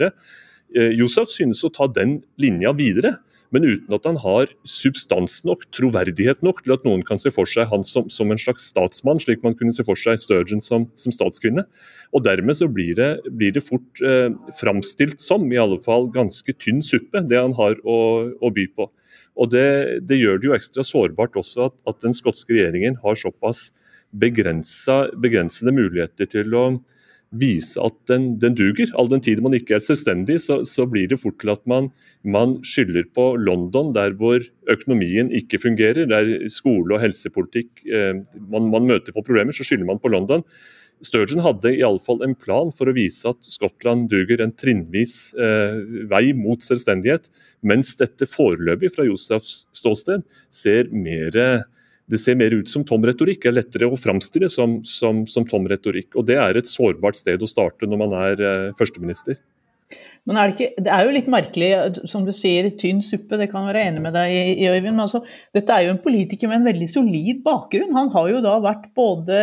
Eh, 0.75 0.93
Josef 0.99 1.31
synes 1.33 1.63
å 1.65 1.73
ta 1.73 1.87
den 1.91 2.19
linja 2.41 2.73
videre 2.77 3.17
men 3.53 3.65
uten 3.65 3.95
at 3.95 4.05
han 4.05 4.19
har 4.21 4.51
substans 4.67 5.39
nok, 5.47 5.65
troverdighet 5.73 6.43
nok, 6.45 6.61
til 6.63 6.75
at 6.75 6.85
noen 6.85 7.01
kan 7.05 7.19
se 7.21 7.31
for 7.33 7.49
seg 7.49 7.69
han 7.71 7.83
som, 7.87 8.09
som 8.13 8.29
en 8.29 8.41
slags 8.41 8.67
statsmann, 8.69 9.21
slik 9.21 9.41
man 9.45 9.55
kunne 9.57 9.73
se 9.75 9.85
for 9.85 9.99
seg 9.99 10.21
Sturgeon 10.21 10.61
som, 10.63 10.85
som 10.97 11.13
statskvinne. 11.15 11.65
Og 12.13 12.25
Dermed 12.25 12.59
så 12.59 12.69
blir 12.71 12.93
det, 12.99 13.09
blir 13.33 13.55
det 13.55 13.65
fort 13.65 14.03
eh, 14.05 14.29
framstilt 14.59 15.23
som, 15.23 15.47
i 15.49 15.61
alle 15.61 15.79
fall 15.81 16.09
ganske 16.13 16.55
tynn 16.61 16.83
suppe, 16.85 17.23
det 17.25 17.41
han 17.41 17.57
har 17.57 17.79
å, 17.81 17.99
å 18.37 18.53
by 18.53 18.67
på. 18.75 18.89
Og 19.39 19.51
det, 19.53 19.67
det, 20.05 20.19
gjør 20.21 20.39
det 20.39 20.49
jo 20.49 20.57
ekstra 20.57 20.85
sårbart 20.85 21.37
også 21.39 21.69
at, 21.69 21.77
at 21.89 22.01
den 22.05 22.15
skotske 22.15 22.53
regjeringen 22.53 22.99
har 23.01 23.17
såpass 23.17 23.69
begrensede 24.09 25.73
muligheter 25.73 26.29
til 26.29 26.55
å 26.57 26.63
vise 27.31 27.77
at 27.83 27.93
den, 28.09 28.31
den, 28.41 28.55
duger. 28.57 28.89
All 28.97 29.09
den 29.11 29.21
tid 29.25 29.41
man 29.45 29.53
ikke 29.57 29.77
er 29.77 29.83
selvstendig, 29.85 30.39
så, 30.41 30.61
så 30.65 30.87
blir 30.89 31.09
det 31.11 31.19
fort 31.21 31.37
til 31.41 31.53
at 31.53 31.61
man, 31.69 31.91
man, 32.23 32.57
skylder 32.65 33.05
på 33.15 33.31
London, 33.37 33.93
der 33.95 34.15
hvor 34.17 34.41
økonomien 34.69 35.31
ikke 35.35 35.61
fungerer, 35.61 36.09
der 36.09 36.49
skole 36.53 36.97
og 36.97 37.03
helsepolitikk 37.03 37.85
eh, 37.85 38.25
man, 38.49 38.69
man, 38.73 38.89
møter 38.89 39.15
på 39.15 39.25
problemer, 39.25 39.55
så 39.55 39.67
skylder 39.67 39.89
man 39.89 40.01
på 40.01 40.11
London. 40.13 40.45
Sturgeon 41.05 41.45
hadde 41.45 41.71
i 41.77 41.83
alle 41.85 42.01
fall 42.03 42.19
en 42.25 42.35
plan 42.35 42.73
for 42.75 42.89
å 42.89 42.95
vise 42.97 43.29
at 43.29 43.45
Skottland 43.47 44.09
duger 44.11 44.41
en 44.43 44.51
trinnvis 44.51 45.31
eh, 45.39 45.79
vei 46.11 46.25
mot 46.35 46.59
selvstendighet, 46.65 47.29
mens 47.63 47.93
dette 47.99 48.27
foreløpig 48.27 48.91
fra 48.95 49.07
Josefs 49.07 49.67
ståsted 49.75 50.25
ser 50.51 50.89
mer 50.91 51.37
det 52.09 52.19
ser 52.21 52.39
mer 52.39 52.55
ut 52.55 52.69
som 52.71 52.85
tom 52.87 53.05
retorikk. 53.05 53.43
Det 53.43 53.51
er 53.51 53.59
lettere 53.59 53.89
å 53.89 53.99
framstille 53.99 54.49
som, 54.51 54.79
som, 54.87 55.25
som, 55.29 55.45
tom 55.49 55.69
retorikk. 55.69 56.11
Og 56.17 56.25
Det 56.29 56.39
er 56.41 56.57
et 56.57 56.69
sårbart 56.69 57.19
sted 57.19 57.41
å 57.41 57.49
starte 57.49 57.89
når 57.89 58.03
man 58.03 58.17
er 58.23 58.43
eh, 58.43 58.67
førsteminister. 58.79 59.39
Men 60.29 60.37
er 60.37 60.51
det, 60.51 60.55
ikke, 60.55 60.83
det, 60.85 60.89
er 60.93 61.05
jo 61.05 61.13
litt 61.15 61.29
merkelig, 61.31 61.69
som 62.11 62.25
du 62.27 62.29
sier, 62.35 62.67
tynn 62.77 62.99
suppe, 63.05 63.39
det 63.39 63.47
kan 63.49 63.65
være 63.65 63.81
enig 63.87 64.03
med 64.03 64.13
deg 64.13 64.33
i, 64.35 64.67
Øyvind. 64.69 64.91
Men 64.91 65.05
altså, 65.07 65.23
dette 65.55 65.73
er 65.73 65.87
jo 65.87 65.93
en 65.95 66.01
politiker 66.03 66.51
med 66.51 66.59
en 66.59 66.67
veldig 66.67 66.89
solid 66.91 67.39
bakgrunn. 67.45 67.95
Han 67.97 68.11
har 68.13 68.27
jo 68.29 68.41
da 68.45 68.57
vært 68.61 68.89
både 68.97 69.39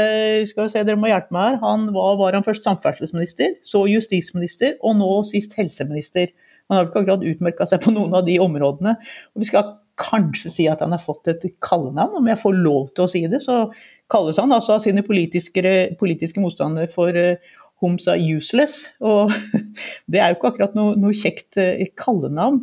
skal 0.50 0.68
vi 0.68 0.75
se, 0.76 0.85
dere 0.87 1.00
må 1.00 1.11
hjelpe 1.11 1.35
meg 1.35 1.49
her, 1.49 1.58
han 1.64 1.88
var, 1.96 2.14
var 2.20 2.38
han 2.38 2.46
først 2.46 2.68
samferdselsminister, 2.68 3.56
så 3.66 3.82
justisminister, 3.90 4.76
og 4.87 4.99
nå 5.00 5.11
sist 5.26 5.58
helseminister. 5.58 6.30
Han 6.70 6.78
har 6.78 6.87
ikke 6.87 7.02
akkurat 7.02 7.26
utmerka 7.32 7.66
seg 7.66 7.82
på 7.82 7.94
noen 7.94 8.14
av 8.18 8.26
de 8.26 8.38
områdene. 8.42 8.94
og 9.35 9.42
Vi 9.42 9.50
skal 9.50 9.75
kanskje 10.00 10.53
si 10.53 10.67
at 10.69 10.83
han 10.85 10.93
har 10.95 11.03
fått 11.03 11.31
et 11.33 11.45
kallenavn, 11.65 12.19
om 12.21 12.29
jeg 12.29 12.41
får 12.41 12.59
lov 12.59 12.91
til 12.95 13.07
å 13.07 13.11
si 13.11 13.23
det. 13.31 13.41
Så 13.45 13.67
kalles 14.12 14.41
han 14.41 14.55
altså 14.55 14.76
av 14.76 14.83
sine 14.85 15.05
politiske, 15.07 16.41
motstandere 16.43 16.91
for 16.93 17.17
uh, 17.17 17.55
Homs 17.85 18.07
are 18.09 18.21
useless. 18.21 18.93
Og 19.05 19.33
det 20.11 20.21
er 20.21 20.31
jo 20.31 20.38
ikke 20.38 20.53
akkurat 20.53 20.76
noe, 20.79 20.95
noe 21.00 21.17
kjekt 21.17 21.59
uh, 21.61 21.81
kallenavn. 21.99 22.62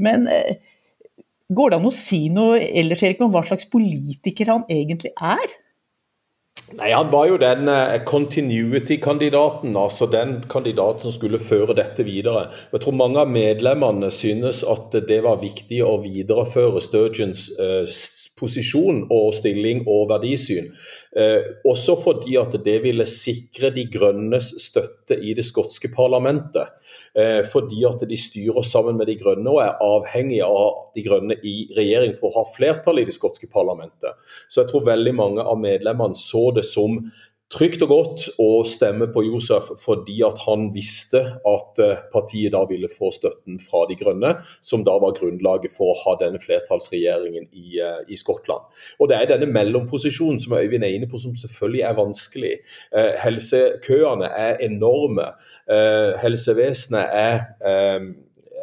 Men 0.00 0.28
uh, 0.30 0.52
går 1.52 1.72
det 1.72 1.80
an 1.80 1.90
å 1.90 1.94
si 1.94 2.24
noe 2.32 2.60
ellers 2.64 3.04
Erik, 3.06 3.22
om 3.24 3.32
hva 3.34 3.44
slags 3.46 3.68
politiker 3.70 4.52
han 4.52 4.66
egentlig 4.72 5.12
er? 5.16 5.59
Nei, 6.78 6.92
Han 6.92 7.10
var 7.10 7.26
jo 7.26 7.38
den 7.40 7.68
uh, 7.68 7.98
continuity-kandidaten, 8.06 9.74
altså 9.76 10.06
den 10.06 10.36
kandidaten 10.50 11.02
som 11.02 11.14
skulle 11.14 11.40
føre 11.42 11.74
dette 11.74 12.06
videre. 12.06 12.46
Jeg 12.70 12.84
tror 12.84 12.94
mange 12.94 13.24
av 13.24 13.32
medlemmene 13.32 14.12
synes 14.14 14.62
at 14.62 14.94
det 15.08 15.22
var 15.26 15.42
viktig 15.42 15.82
å 15.82 15.96
videreføre 16.04 16.82
Sturgeons 16.84 17.48
uh, 17.58 17.82
posisjon 18.40 19.04
og 19.12 19.34
stilling 19.36 19.84
og 19.86 20.08
verdisyn. 20.10 20.70
Eh, 21.16 21.46
også 21.68 21.96
fordi 22.00 22.36
at 22.40 22.56
det 22.64 22.78
ville 22.84 23.06
sikre 23.08 23.72
De 23.74 23.84
grønnes 23.90 24.52
støtte 24.62 25.18
i 25.18 25.34
det 25.36 25.44
skotske 25.46 25.90
parlamentet. 25.92 26.72
Eh, 27.14 27.42
fordi 27.46 27.84
at 27.88 28.02
de 28.08 28.18
styrer 28.18 28.62
sammen 28.66 28.96
med 28.98 29.10
De 29.10 29.16
grønne 29.20 29.50
og 29.50 29.62
er 29.64 29.80
avhengig 29.84 30.40
av 30.46 30.92
De 30.96 31.04
grønne 31.06 31.36
i 31.42 31.56
regjering 31.76 32.14
for 32.18 32.30
å 32.30 32.40
ha 32.40 32.46
flertall 32.54 33.02
i 33.02 33.06
det 33.08 33.16
skotske 33.16 33.50
parlamentet. 33.50 34.16
Så 34.48 34.62
jeg 34.62 34.72
tror 34.72 34.88
veldig 34.88 35.14
mange 35.14 35.44
av 35.44 35.60
medlemmene 35.60 36.18
så 36.18 36.48
det 36.54 36.66
som 36.68 37.02
trygt 37.50 37.82
og 37.82 37.90
godt 37.90 38.24
å 38.40 38.62
stemme 38.68 39.08
på 39.10 39.24
Josef 39.26 39.72
fordi 39.82 40.20
at 40.26 40.38
han 40.44 40.68
visste 40.74 41.20
at 41.48 41.80
eh, 41.82 42.02
partiet 42.12 42.54
da 42.54 42.62
ville 42.70 42.90
få 42.90 43.10
støtten 43.14 43.58
fra 43.62 43.82
De 43.90 43.96
grønne, 43.98 44.36
som 44.62 44.84
da 44.86 44.94
var 45.02 45.16
grunnlaget 45.18 45.74
for 45.74 45.90
å 45.90 45.98
ha 46.04 46.16
denne 46.20 46.40
flertallsregjeringen 46.42 47.48
i, 47.50 47.80
eh, 47.82 48.00
i 48.06 48.18
Skottland. 48.20 48.70
Og 49.00 49.10
Det 49.10 49.18
er 49.18 49.32
denne 49.32 49.50
mellomposisjonen 49.50 50.40
som 50.42 50.54
Øyvind 50.54 50.86
er 50.86 50.94
inne 50.94 51.10
på 51.10 51.18
som 51.18 51.34
selvfølgelig 51.34 51.84
er 51.88 51.98
vanskelig. 51.98 52.54
Eh, 52.94 53.12
helsekøene 53.24 54.30
er 54.30 54.62
enorme. 54.62 55.32
Eh, 55.66 56.18
helsevesenet 56.22 57.06
er 57.10 57.46
eh, 57.66 58.10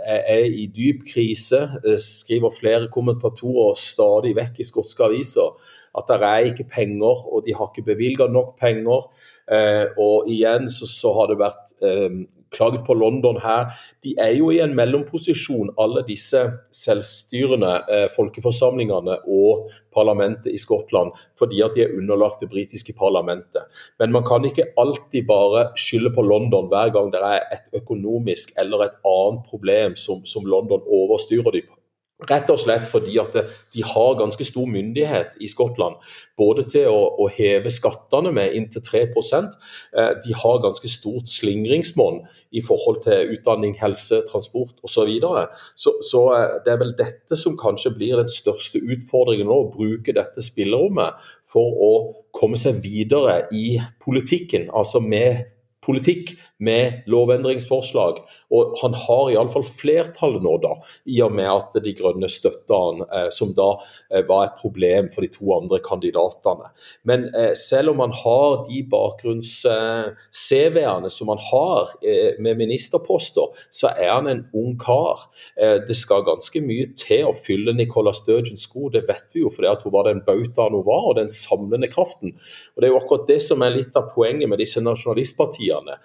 er 0.08 0.46
i 0.46 0.70
dyp 0.72 1.02
krise, 1.10 1.60
skriver 2.00 2.54
flere 2.56 2.88
kommentatorer 2.88 3.76
stadig 3.76 4.36
vekk 4.38 4.62
i 4.62 4.68
skotske 4.70 5.04
aviser 5.04 5.52
at 5.98 6.10
det 6.12 6.30
er 6.30 6.52
ikke 6.52 6.70
penger, 6.72 7.26
og 7.34 7.46
de 7.46 7.56
har 7.58 7.72
ikke 7.72 7.90
bevilga 7.94 8.28
nok 8.32 8.56
penger. 8.60 9.08
Eh, 9.52 9.86
og 9.98 10.28
igjen 10.28 10.68
så, 10.72 10.88
så, 10.90 11.14
har 11.16 11.30
det 11.32 11.38
vært 11.40 11.72
eh, 11.86 12.18
klaget 12.52 12.84
på 12.88 12.96
London 12.98 13.40
her. 13.44 13.72
De 14.04 14.14
er 14.20 14.34
jo 14.36 14.50
i 14.52 14.60
en 14.64 14.76
mellomposisjon, 14.76 15.72
alle 15.80 16.04
disse 16.08 16.42
selvstyrende 16.76 17.72
eh, 17.94 18.06
folkeforsamlingene 18.16 19.18
og 19.24 19.72
parlamentet 19.96 20.52
i 20.52 20.60
Skottland, 20.62 21.16
fordi 21.40 21.64
at 21.64 21.78
de 21.78 21.86
er 21.86 21.96
underlagt 21.96 22.44
det 22.44 22.52
britiske 22.52 22.96
parlamentet. 23.00 23.68
Men 24.00 24.14
man 24.16 24.28
kan 24.28 24.46
ikke 24.48 24.70
alltid 24.80 25.28
bare 25.30 25.70
skylde 25.80 26.14
på 26.16 26.28
London 26.28 26.70
hver 26.72 26.92
gang 26.96 27.12
det 27.14 27.24
er 27.24 27.48
et 27.56 27.82
økonomisk 27.82 28.56
eller 28.60 28.88
et 28.88 29.02
annet 29.08 29.48
problem 29.48 29.96
som, 30.00 30.26
som 30.28 30.48
London 30.48 30.84
overstyrer 30.84 31.56
de 31.56 31.66
på. 31.68 31.77
Rett 32.26 32.50
og 32.50 32.58
slett 32.58 32.86
fordi 32.90 33.20
at 33.22 33.36
de 33.76 33.84
har 33.86 34.16
ganske 34.18 34.46
stor 34.48 34.66
myndighet 34.66 35.36
i 35.38 35.48
Skottland. 35.52 36.00
Både 36.38 36.64
til 36.66 36.88
å, 36.90 37.02
å 37.22 37.28
heve 37.30 37.70
skattene 37.70 38.32
med 38.34 38.56
inntil 38.58 38.82
3 38.82 39.04
eh, 39.06 40.16
De 40.24 40.34
har 40.34 40.64
ganske 40.64 40.90
stort 40.90 41.30
slingringsmonn 41.30 42.24
i 42.58 42.64
forhold 42.66 43.04
til 43.06 43.36
utdanning, 43.36 43.76
helse, 43.78 44.24
transport 44.32 44.74
osv. 44.82 44.96
Så, 44.98 45.06
videre. 45.06 45.46
så 45.76 45.94
Så 46.02 46.24
eh, 46.34 46.58
det 46.66 46.74
er 46.74 46.82
vel 46.82 46.96
dette 46.98 47.38
som 47.38 47.58
kanskje 47.58 47.94
blir 47.94 48.18
den 48.18 48.34
største 48.34 48.82
utfordringen 48.82 49.46
nå. 49.46 49.60
Å 49.68 49.70
bruke 49.78 50.16
dette 50.18 50.42
spillerommet 50.42 51.22
for 51.46 51.70
å 51.78 51.92
komme 52.34 52.58
seg 52.58 52.82
videre 52.82 53.44
i 53.54 53.78
politikken. 54.02 54.72
Altså 54.74 55.04
med 55.06 55.46
politikk 55.86 56.34
med 56.64 57.02
lovendringsforslag. 57.06 58.18
Og 58.54 58.76
han 58.82 58.94
har 58.98 59.32
iallfall 59.34 59.66
flertallet 59.68 60.44
nå, 60.44 60.58
da, 60.64 60.74
i 61.10 61.22
og 61.26 61.32
med 61.38 61.50
at 61.52 61.74
De 61.84 61.94
Grønne 61.98 62.30
støtter 62.32 62.76
han, 62.76 63.02
eh, 63.12 63.30
som 63.34 63.54
da 63.58 63.70
eh, 64.10 64.24
var 64.28 64.44
et 64.48 64.62
problem 64.62 65.06
for 65.14 65.22
de 65.26 65.30
to 65.34 65.46
andre 65.56 65.80
kandidatene. 65.84 66.68
Men 67.08 67.20
eh, 67.34 67.54
selv 67.58 67.90
om 67.94 68.00
han 68.06 68.14
har 68.24 68.50
de 68.68 68.78
bakgrunns-CV-ene 68.92 71.10
som 71.14 71.28
han 71.34 71.42
har 71.52 71.84
med 72.42 72.54
ministerposter, 72.60 73.48
så 73.74 73.88
er 73.94 74.12
han 74.14 74.28
en 74.32 74.46
ung 74.58 74.74
kar. 74.80 75.18
Det 75.58 75.96
skal 75.98 76.26
ganske 76.28 76.62
mye 76.64 76.88
til 76.98 77.26
å 77.30 77.34
fylle 77.38 77.74
Nicola 77.76 78.14
Sturgeons 78.16 78.64
sko, 78.68 78.90
det 78.94 79.10
vet 79.10 79.28
vi 79.34 79.40
jo, 79.44 79.50
fordi 79.54 79.68
hun 79.84 79.94
var 79.94 80.04
den 80.08 80.26
bautaen 80.26 80.76
hun 80.76 80.86
var, 80.88 81.04
og 81.10 81.18
den 81.20 81.32
samlende 81.34 81.90
kraften. 81.92 82.30
Og 82.76 82.82
Det 82.82 82.88
er 82.88 82.94
jo 82.94 83.02
akkurat 83.02 83.30
det 83.30 83.42
som 83.46 83.60
er 83.66 83.76
litt 83.76 83.94
av 84.00 84.06
poenget 84.14 84.50
med 84.50 84.60
disse 84.62 84.80
nasjonalistpartiene. 84.84 85.96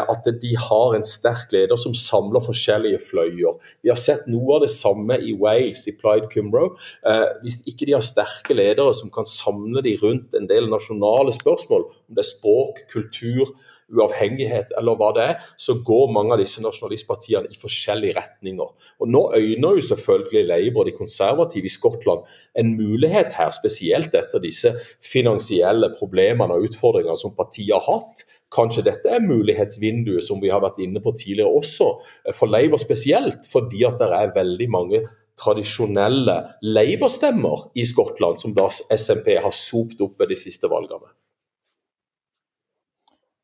At 0.00 0.28
de 0.42 0.52
har 0.58 0.96
en 0.96 1.06
sterk 1.06 1.52
leder 1.54 1.78
som 1.80 1.94
samler 1.96 2.42
forskjellige 2.44 3.02
fløyer. 3.08 3.58
Vi 3.82 3.92
har 3.92 4.00
sett 4.00 4.26
noe 4.30 4.58
av 4.58 4.64
det 4.64 4.72
samme 4.74 5.18
i 5.20 5.34
Wales, 5.38 5.84
i 5.90 5.96
Plaid 5.98 6.30
Cymro. 6.32 6.72
Eh, 7.06 7.26
hvis 7.44 7.60
ikke 7.70 7.88
de 7.88 7.96
har 7.96 8.04
sterke 8.04 8.56
ledere 8.56 8.94
som 8.96 9.12
kan 9.14 9.28
samle 9.28 9.84
de 9.84 9.96
rundt 10.02 10.34
en 10.34 10.50
del 10.50 10.70
nasjonale 10.72 11.34
spørsmål, 11.36 11.88
om 12.08 12.18
det 12.18 12.24
er 12.24 12.32
språk, 12.32 12.84
kultur, 12.92 13.54
uavhengighet 13.92 14.72
eller 14.78 14.96
hva 14.98 15.10
det 15.16 15.24
er, 15.24 15.48
så 15.60 15.76
går 15.86 16.12
mange 16.14 16.34
av 16.34 16.40
disse 16.40 16.62
nasjonalistpartiene 16.64 17.50
i 17.52 17.58
forskjellige 17.60 18.16
retninger. 18.18 18.70
Og 19.00 19.10
Nå 19.10 19.24
øyner 19.36 19.78
jo 19.78 19.86
selvfølgelig 19.90 20.46
Labour, 20.48 20.84
og 20.84 20.88
de 20.88 20.96
konservative 20.96 21.68
i 21.68 21.72
Skottland, 21.72 22.24
en 22.58 22.74
mulighet 22.78 23.36
her, 23.36 23.52
spesielt 23.54 24.14
etter 24.16 24.42
disse 24.42 24.74
finansielle 25.04 25.92
problemene 25.98 26.56
og 26.56 26.70
utfordringene 26.70 27.18
som 27.20 27.36
partiet 27.36 27.76
har 27.76 27.84
hatt 27.86 28.24
Kanskje 28.54 28.84
dette 28.86 29.10
er 29.10 29.24
mulighetsvinduet 29.24 30.24
som 30.26 30.40
vi 30.42 30.52
har 30.52 30.62
vært 30.62 30.80
inne 30.84 31.02
på 31.02 31.14
tidligere 31.16 31.50
også, 31.50 31.90
eh, 32.28 32.34
for 32.36 32.50
Labour 32.50 32.82
spesielt, 32.82 33.48
fordi 33.50 33.84
at 33.88 33.98
det 33.98 34.10
er 34.12 34.34
veldig 34.36 34.70
mange 34.70 35.02
tradisjonelle 35.40 36.36
Labour-stemmer 36.62 37.70
i 37.74 37.84
Skottland, 37.84 38.38
som 38.38 38.54
da 38.54 38.68
SMP 38.70 39.34
har 39.42 39.50
sopt 39.50 40.00
opp 40.04 40.20
ved 40.20 40.30
de 40.30 40.38
siste 40.38 40.70
valgene. 40.70 41.10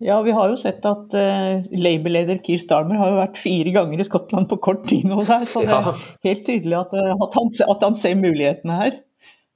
Ja, 0.01 0.23
vi 0.25 0.33
har 0.33 0.49
jo 0.49 0.57
sett 0.57 0.87
at 0.89 1.13
uh, 1.13 1.67
Labour-leder 1.77 2.39
Keir 2.41 2.63
Starmer 2.63 2.97
har 2.97 3.11
jo 3.11 3.19
vært 3.19 3.41
fire 3.41 3.75
ganger 3.75 4.01
i 4.01 4.07
Skottland 4.07 4.49
på 4.49 4.57
kort 4.63 4.87
tid 4.89 5.05
nå, 5.11 5.19
der, 5.29 5.43
så 5.51 5.61
det 5.67 5.75
er 5.77 5.91
helt 6.25 6.47
tydelig 6.47 6.79
at, 6.79 6.95
uh, 6.95 7.11
at, 7.27 7.37
han, 7.37 7.51
at 7.75 7.85
han, 7.85 7.99
ser 7.99 8.17
mulighetene 8.17 8.79
her. 8.79 8.97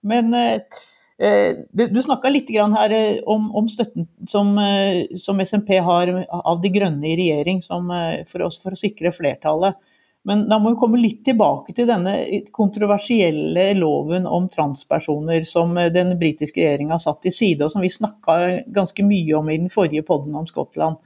Men 0.04 0.34
uh, 0.36 0.58
Eh, 0.58 0.93
du 1.72 2.02
snakka 2.02 2.28
litt 2.28 2.50
her 2.50 2.90
eh, 2.90 3.20
om, 3.26 3.68
støtten 3.68 4.08
som, 4.28 4.58
eh, 4.58 5.06
SMP 5.46 5.78
har 5.78 6.10
av 6.28 6.60
De 6.62 6.70
grønne 6.74 7.06
i 7.06 7.16
regjering 7.16 7.62
for, 7.62 8.42
å 8.42 8.50
sikre 8.50 9.12
flertallet. 9.14 9.74
Men 10.24 10.46
da 10.48 10.56
må 10.58 10.72
vi 10.72 10.80
komme 10.80 10.98
litt 10.98 11.20
tilbake 11.26 11.74
til 11.76 11.86
denne 11.86 12.16
kontroversielle 12.50 13.74
loven 13.76 14.24
om 14.26 14.48
transpersoner 14.48 15.44
som 15.44 15.74
den 15.74 16.14
britiske 16.18 16.62
regjeringa 16.62 16.96
satt 16.98 17.20
til 17.26 17.34
side, 17.36 17.66
og 17.66 17.74
som 17.74 17.84
vi 17.84 17.92
snakka 17.92 18.38
ganske 18.72 19.04
mye 19.04 19.36
om 19.36 19.50
i 19.52 19.58
den 19.60 19.68
forrige 19.70 20.06
podden 20.08 20.34
om 20.40 20.48
Skottland. 20.48 20.96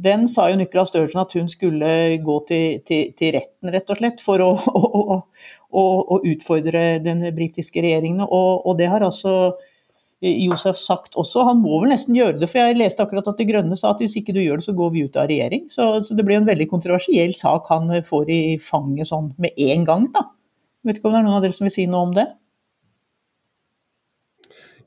Den 0.00 0.28
sa 0.32 0.46
jo 0.48 0.56
Nicola 0.56 0.86
Sturgeon 0.88 1.22
at 1.22 1.34
hun 1.36 1.48
skulle 1.52 1.88
gå 2.24 2.36
til, 2.48 2.78
til, 2.88 3.10
til 3.16 3.34
retten, 3.36 3.72
rett 3.74 3.90
og 3.92 3.98
slett, 4.00 4.22
for 4.24 4.40
å, 4.40 4.52
å, 4.80 5.18
å, 5.70 5.82
å 6.16 6.20
utfordre 6.30 7.02
den 7.04 7.26
britiske 7.36 7.82
regjeringen. 7.84 8.24
Og, 8.24 8.64
og, 8.64 8.78
det 8.80 8.88
har 8.92 9.04
altså 9.04 9.52
Josef 10.20 10.80
sagt 10.80 11.16
også. 11.20 11.44
Han 11.48 11.62
må 11.64 11.82
vel 11.82 11.94
nesten 11.94 12.16
gjøre 12.16 12.40
det, 12.40 12.48
for 12.50 12.62
jeg 12.62 12.80
leste 12.80 13.04
akkurat 13.04 13.28
at 13.28 13.40
De 13.40 13.48
Grønne 13.48 13.76
sa 13.80 13.92
at 13.92 14.00
hvis 14.00 14.18
ikke 14.20 14.34
du 14.36 14.42
gjør 14.42 14.60
det, 14.60 14.68
så 14.68 14.76
går 14.76 14.92
vi 14.96 15.04
ut 15.04 15.20
av 15.20 15.28
regjering. 15.30 15.68
Så, 15.72 15.92
så 16.08 16.16
det 16.16 16.26
blir 16.28 16.40
en 16.40 16.48
veldig 16.48 16.68
kontroversiell 16.72 17.36
sak 17.36 17.68
han 17.72 17.92
får 18.06 18.32
i 18.32 18.42
fanget 18.60 19.08
sånn 19.12 19.32
med 19.40 19.56
en 19.70 19.88
gang, 19.88 20.10
da. 20.16 20.30
Jeg 20.80 20.88
vet 20.88 21.00
ikke 21.00 21.10
om 21.10 21.14
det 21.14 21.20
er 21.20 21.24
noen 21.26 21.36
av 21.36 21.44
dere 21.44 21.56
som 21.56 21.66
vil 21.68 21.74
si 21.74 21.84
noe 21.92 22.06
om 22.08 22.16
det? 22.16 22.30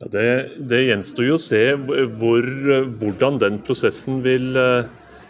Ja, 0.02 0.10
det, 0.10 0.26
det, 0.72 0.80
gjenstår 0.88 1.28
jo 1.28 1.38
å 1.38 1.42
se 1.42 1.62
hvor, 1.78 2.48
hvordan 3.00 3.38
den 3.40 3.60
prosessen 3.64 4.24
vil, 4.26 4.50
eh, 4.58 4.90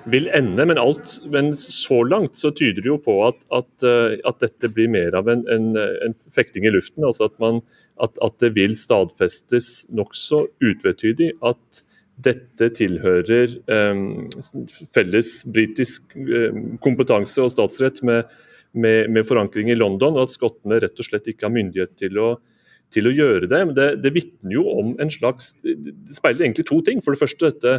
vil 0.10 0.28
ende. 0.36 0.66
Men, 0.66 0.80
alt, 0.82 1.16
men, 1.32 1.54
så 1.58 2.02
langt 2.08 2.38
så 2.40 2.52
tyder 2.56 2.82
det 2.82 2.92
jo 2.92 3.00
på 3.02 3.18
at, 3.28 3.40
at, 3.56 3.72
eh, 3.88 4.18
at 4.28 4.42
dette 4.44 4.70
blir 4.74 4.92
mer 4.92 5.16
av 5.20 5.30
en, 5.32 5.46
en, 5.52 5.72
en 5.78 6.16
fekting 6.36 6.68
i 6.68 6.74
luften. 6.74 7.06
altså 7.08 7.30
at, 7.30 7.38
man, 7.44 7.62
at, 8.04 8.20
det 8.44 8.54
vil 8.58 8.76
stadfestes 8.80 9.88
nokså 9.94 10.46
utvetydig 10.64 11.34
at 11.46 11.84
dette 12.24 12.68
tilhører 12.78 13.56
um, 13.66 14.28
felles 14.94 15.40
britisk 15.50 16.14
um, 16.14 16.76
kompetanse 16.84 17.42
og 17.42 17.50
statsrett 17.50 18.04
med, 18.06 18.30
med, 18.78 19.10
med, 19.10 19.26
forankring 19.26 19.72
i 19.74 19.78
London, 19.80 20.20
og 20.20 20.28
at 20.28 20.36
skottene 20.36 20.78
rett 20.84 21.00
og 21.02 21.08
slett 21.08 21.32
ikke 21.32 21.48
har 21.48 21.56
myndighet 21.56 21.96
til 21.98 22.20
å 22.22 22.28
til 22.94 23.10
å 23.10 23.14
gjøre 23.14 23.50
det. 23.50 23.62
Men 23.68 23.76
det, 23.78 23.88
det 24.04 24.14
vitner 24.16 24.56
jo 24.56 24.66
om 24.72 24.94
en 25.02 25.12
slags 25.12 25.54
Det 25.64 26.16
speiler 26.16 26.46
egentlig 26.46 26.68
to 26.70 26.80
ting. 26.86 27.02
For 27.04 27.16
det 27.16 27.22
første 27.22 27.50
dette, 27.50 27.74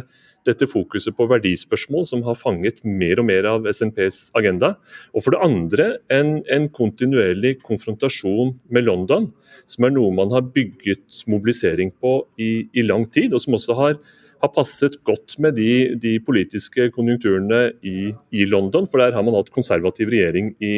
dette, 0.47 0.69
fokuset 0.69 1.15
på 1.15 1.29
verdispørsmål 1.31 2.05
som 2.09 2.25
har 2.27 2.37
fanget 2.39 2.83
mer 2.85 3.21
og 3.21 3.29
mer 3.29 3.47
av 3.49 3.69
SNPs 3.71 4.29
agenda. 4.37 4.75
Og 5.15 5.25
for 5.25 5.35
det 5.35 5.43
andre 5.45 5.87
en, 6.13 6.37
en 6.51 6.67
kontinuerlig 6.73 7.57
konfrontasjon 7.63 8.55
med 8.69 8.87
London, 8.89 9.31
som 9.69 9.87
er 9.87 9.95
noe 9.95 10.13
man 10.15 10.33
har 10.35 10.45
bygget 10.55 11.23
mobilisering 11.31 11.95
på 12.01 12.19
i, 12.41 12.67
i 12.75 12.85
lang 12.85 13.07
tid, 13.09 13.33
og 13.33 13.43
som 13.43 13.57
også 13.57 13.79
har 13.79 13.99
har 14.45 14.51
passet 14.53 14.97
godt 15.07 15.37
med 15.41 15.57
de, 15.57 15.95
de 16.01 16.17
politiske 16.23 16.89
konjunkturene 16.95 17.61
i, 17.85 18.11
i, 18.35 18.45
London, 18.49 18.87
for 18.89 19.01
der 19.01 19.15
har 19.15 19.25
man 19.25 19.37
hatt 19.37 19.53
konservativ 19.55 20.11
regjering 20.13 20.53
i, 20.59 20.73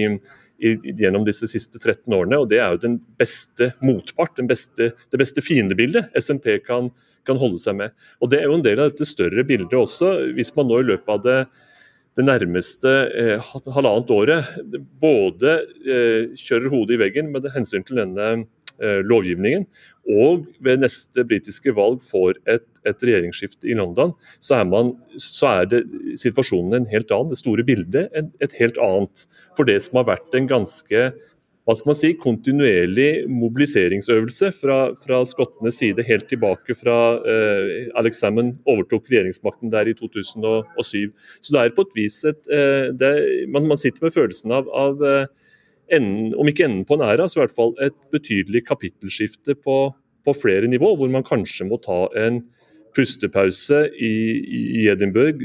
gjennom 0.60 1.26
disse 1.28 1.48
siste 1.50 1.80
13 1.80 2.14
årene. 2.14 2.40
og 2.42 2.50
Det 2.50 2.60
er 2.62 2.74
jo 2.74 2.84
den 2.84 2.98
beste 3.20 3.72
motpart, 3.84 4.36
den 4.38 4.50
beste, 4.50 4.92
det 4.98 5.22
beste 5.22 5.44
fiendebildet 5.46 6.10
SMP 6.18 6.58
kan, 6.66 6.92
kan, 7.28 7.38
holde 7.38 7.62
seg 7.62 7.78
med. 7.78 7.96
Og 8.22 8.32
Det 8.32 8.42
er 8.42 8.50
jo 8.50 8.58
en 8.58 8.66
del 8.66 8.82
av 8.82 8.92
dette 8.92 9.08
større 9.08 9.46
bildet 9.48 9.78
også. 9.78 10.34
Hvis 10.38 10.54
man 10.58 10.70
nå 10.70 10.82
i 10.82 10.90
løpet 10.92 11.14
av 11.14 11.24
det, 11.26 11.40
det 12.18 12.26
nærmeste 12.26 12.94
eh, 13.14 13.52
halvannet 13.76 14.14
året 14.16 14.54
både 15.02 15.60
eh, 15.86 16.34
kjører 16.34 16.72
hodet 16.74 16.98
i 16.98 17.02
veggen 17.06 17.34
med 17.34 17.46
hensyn 17.54 17.86
til 17.86 18.02
denne 18.02 18.48
Eh, 18.78 19.00
lovgivningen, 19.02 19.64
og 20.08 20.46
ved 20.64 20.82
neste 20.84 21.26
britiske 21.28 21.74
valg 21.76 22.04
får 22.06 22.40
et, 22.50 22.68
et 22.88 23.08
regjeringsskifte 23.10 23.68
i 23.68 23.76
London, 23.78 24.14
så 24.40 24.62
er, 24.62 24.68
man, 24.70 24.94
så 25.20 25.50
er, 25.52 25.72
det 25.72 25.82
situasjonen 26.20 26.80
en 26.80 26.92
helt 26.92 27.12
annen. 27.12 27.34
Det 27.34 27.42
store 27.42 27.66
bildet 27.68 28.14
et, 28.16 28.30
et 28.44 28.56
helt 28.62 28.80
annet. 28.84 29.26
For 29.58 29.68
det 29.68 29.82
som 29.86 30.00
har 30.00 30.08
vært 30.14 30.38
en 30.38 30.48
ganske 30.50 31.10
hva 31.68 31.74
skal 31.76 31.90
man 31.90 31.98
si, 32.00 32.10
kontinuerlig 32.16 33.26
mobiliseringsøvelse 33.28 34.54
fra, 34.56 34.78
fra 34.96 35.18
skottenes 35.28 35.76
side 35.82 36.06
helt 36.08 36.24
tilbake 36.32 36.78
fra 36.80 36.96
eh, 37.28 37.90
Alex 38.00 38.22
Salmon 38.24 38.54
overtok 38.72 39.10
regjeringsmakten 39.12 39.74
der 39.74 39.92
i 39.92 39.96
2007. 39.98 41.12
Så 41.44 41.52
det 41.52 41.60
er 41.66 41.74
på 41.76 41.84
et 41.84 42.00
vis 42.00 42.22
et 42.32 42.48
eh, 42.56 42.88
det, 42.96 43.12
man, 43.52 43.68
man, 43.68 43.82
sitter 43.82 44.08
med 44.08 44.16
følelsen 44.16 44.56
av, 44.56 44.72
av 44.72 45.04
eh, 45.04 45.28
enden, 45.94 46.34
om 46.38 46.50
ikke 46.50 46.68
enden 46.68 46.86
på 46.88 46.98
en 46.98 47.06
æra, 47.08 47.28
så 47.28 47.40
i 47.40 47.44
hvert 47.46 47.56
fall 47.56 47.74
et 47.84 47.96
betydelig 48.14 48.66
kapittelskifte 48.68 49.56
på, 49.60 49.78
på 50.26 50.36
flere 50.38 50.70
nivå, 50.70 50.94
hvor 50.98 51.12
man 51.12 51.26
kanskje 51.28 51.68
må 51.70 51.80
ta 51.84 52.06
en 52.20 52.44
pustepause 52.98 53.84
i, 54.02 54.14
i 54.82 54.86
Edinburgh, 54.90 55.42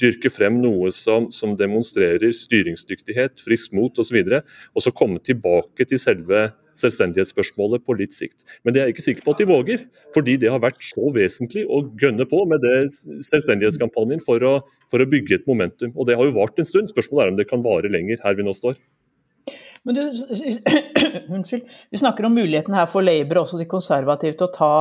dyrke 0.00 0.30
frem 0.32 0.60
noe 0.62 0.92
som, 0.94 1.28
som 1.34 1.56
demonstrerer 1.58 2.34
styringsdyktighet, 2.36 3.40
frisk 3.42 3.74
mot 3.76 3.98
osv., 3.98 4.18
og, 4.22 4.34
så 4.36 4.42
og 4.76 4.86
så 4.86 4.94
komme 4.94 5.22
tilbake 5.24 5.88
til 5.88 6.00
selve 6.00 6.50
selvstendighetsspørsmålet 6.78 7.84
på 7.84 7.96
litt 7.98 8.14
sikt. 8.16 8.46
Men 8.64 8.72
det 8.72 8.80
er 8.80 8.88
jeg 8.88 8.96
ikke 8.96 9.06
sikker 9.08 9.26
på 9.26 9.34
at 9.34 9.42
de 9.42 9.48
våger, 9.50 9.84
fordi 10.14 10.38
det 10.40 10.52
har 10.52 10.62
vært 10.62 10.80
så 10.86 11.10
vesentlig 11.12 11.66
å 11.68 11.82
gønne 12.00 12.24
på 12.30 12.46
med 12.48 12.64
det 12.64 12.78
selvstendighetskampanjen 13.28 14.22
for 14.24 14.44
å, 14.48 14.54
for 14.92 15.02
å 15.02 15.08
bygge 15.08 15.40
et 15.40 15.50
momentum. 15.50 15.92
Og 15.92 16.08
det 16.08 16.16
har 16.16 16.28
jo 16.28 16.36
vart 16.38 16.58
en 16.58 16.68
stund. 16.68 16.88
Spørsmålet 16.88 17.26
er 17.26 17.34
om 17.34 17.40
det 17.42 17.50
kan 17.50 17.64
vare 17.64 17.92
lenger 17.92 18.22
her 18.24 18.38
vi 18.38 18.46
nå 18.46 18.56
står. 18.56 18.78
Men 19.84 19.94
du, 19.94 20.02
unnskyld. 21.34 21.62
Vi 21.90 21.98
snakker 21.98 22.24
om 22.24 22.34
muligheten 22.34 22.74
her 22.74 22.86
for 22.90 23.02
Labour, 23.02 23.42
også 23.42 23.58
de 23.58 23.66
konservative, 23.70 24.36
til 24.38 24.46
å 24.46 24.54
ta, 24.54 24.74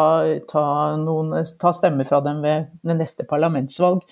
ta, 0.49 0.65
noen, 1.01 1.33
ta 1.61 1.73
stemmer 1.73 2.05
fra 2.09 2.21
dem 2.25 2.43
ved 2.45 2.95
neste 2.99 3.25
parlamentsvalg. 3.29 4.03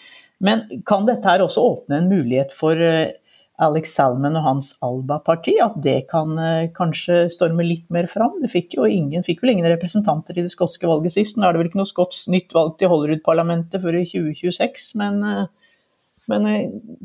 Men 0.42 0.66
kan 0.88 1.06
dette 1.06 1.30
her 1.30 1.44
også 1.44 1.66
åpne 1.76 2.00
en 2.00 2.10
mulighet 2.10 2.56
for 2.56 2.80
eh, 2.82 3.12
Alex 3.60 3.92
Salman 3.98 4.40
og 4.40 4.46
hans 4.48 4.72
Alba-parti? 4.86 5.58
At 5.62 5.78
det 5.84 6.08
kan 6.10 6.34
eh, 6.42 6.72
kanskje 6.74 7.26
storme 7.36 7.68
litt 7.68 7.86
mer 7.94 8.10
fram? 8.10 8.40
Det 8.42 8.50
fikk 8.50 8.80
jo 8.80 8.88
ingen, 8.90 9.26
fikk 9.28 9.44
vel 9.44 9.58
ingen 9.58 9.70
representanter 9.70 10.40
i 10.40 10.48
det 10.48 10.56
skotske 10.56 10.90
valget 10.90 11.20
sist. 11.20 11.38
Nå 11.38 11.46
er 11.46 11.54
det 11.54 11.62
vel 11.62 11.70
ikke 11.70 11.84
noe 11.84 11.92
skotsk 11.92 12.32
nytt 12.34 12.56
valg 12.56 12.80
til 12.80 12.90
Hollerud-parlamentet 12.90 13.84
før 13.84 14.00
i 14.00 14.08
2026, 14.10 14.90
men, 15.04 15.22
eh, 15.28 15.46
men 16.32 16.50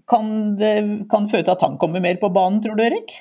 kan 0.08 0.34
det 0.60 0.74
kan 1.10 1.28
føre 1.28 1.44
til 1.44 1.56
at 1.58 1.68
han 1.68 1.76
kommer 1.80 2.00
mer 2.04 2.16
på 2.22 2.32
banen, 2.32 2.62
tror 2.64 2.80
du 2.80 2.86
Erik? 2.86 3.18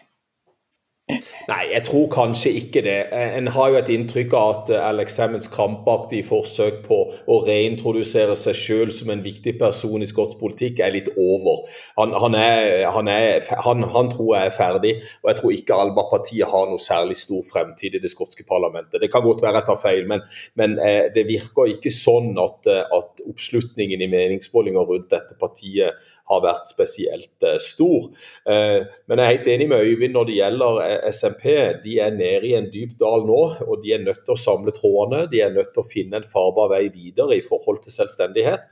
Nei, 1.03 1.65
jeg 1.73 1.83
tror 1.83 2.05
kanskje 2.07 2.53
ikke 2.55 2.81
det. 2.85 2.99
En 3.11 3.49
har 3.51 3.71
jo 3.73 3.75
et 3.75 3.89
inntrykk 3.91 4.33
av 4.39 4.51
at 4.53 4.69
Alex 4.77 5.17
Hammonds 5.19 5.49
krampaktige 5.51 6.23
forsøk 6.23 6.77
på 6.85 6.99
å 7.27 7.39
reintrodusere 7.43 8.37
seg 8.39 8.55
selv 8.55 8.93
som 8.95 9.11
en 9.11 9.23
viktig 9.25 9.57
person 9.59 9.99
i 9.99 10.07
skotsk 10.07 10.39
politikk 10.39 10.79
er 10.79 10.95
litt 10.95 11.09
over. 11.19 11.67
Han, 11.99 12.15
han, 12.23 12.37
er, 12.39 12.85
han, 12.95 13.11
er, 13.11 13.43
han, 13.67 14.13
tror 14.13 14.31
jeg 14.37 14.47
er 14.47 14.55
ferdig, 14.55 14.95
og 15.25 15.33
jeg 15.33 15.41
tror 15.41 15.57
ikke 15.57 15.81
Alba-partiet 15.83 16.53
har 16.53 16.71
noe 16.71 16.79
særlig 16.79 17.19
stor 17.19 17.43
fremtid 17.51 17.99
i 17.99 18.03
det 18.05 18.13
skotske 18.15 18.47
parlamentet. 18.47 19.01
Det 19.03 19.11
kan 19.11 19.27
godt 19.27 19.43
være 19.43 19.59
jeg 19.59 19.69
tar 19.73 19.83
feil, 19.83 20.07
men, 20.07 20.23
men 20.55 20.79
eh, 20.79 21.11
det 21.11 21.27
virker 21.27 21.75
ikke 21.75 21.91
sånn 21.91 22.31
at, 22.39 22.71
at 22.71 23.27
oppslutningen 23.27 24.07
i 24.07 24.11
meningsmålinger 24.15 24.87
rundt 24.87 25.11
dette 25.11 25.35
partiet 25.35 25.99
har 26.31 26.43
vært 26.43 26.69
spesielt 26.71 27.45
eh, 27.45 27.59
stor. 27.61 28.09
Eh, 28.47 28.79
men 29.09 29.19
jeg 29.19 29.25
er 29.25 29.33
helt 29.33 29.49
enig 29.55 29.69
med 29.71 29.83
Øyvind 29.83 30.15
når 30.15 30.29
det 30.29 30.37
gjelder 30.37 30.79
eh, 30.85 30.92
SMP. 31.09 31.45
De 31.83 31.97
er 32.03 32.13
nede 32.15 32.49
i 32.49 32.53
en 32.57 32.69
dyp 32.73 32.95
dal 32.99 33.25
nå, 33.27 33.39
og 33.65 33.83
de 33.83 33.93
er 33.95 34.03
nødt 34.03 34.23
til 34.25 34.35
å 34.35 34.39
samle 34.39 34.73
trådene. 34.75 35.25
De 35.31 35.41
er 35.43 35.53
nødt 35.53 35.73
til 35.73 35.83
å 35.83 35.87
finne 35.87 36.19
en 36.19 36.27
farbar 36.27 36.71
vei 36.73 36.87
videre 36.93 37.37
i 37.37 37.43
forhold 37.45 37.81
til 37.83 37.95
selvstendighet. 37.95 38.67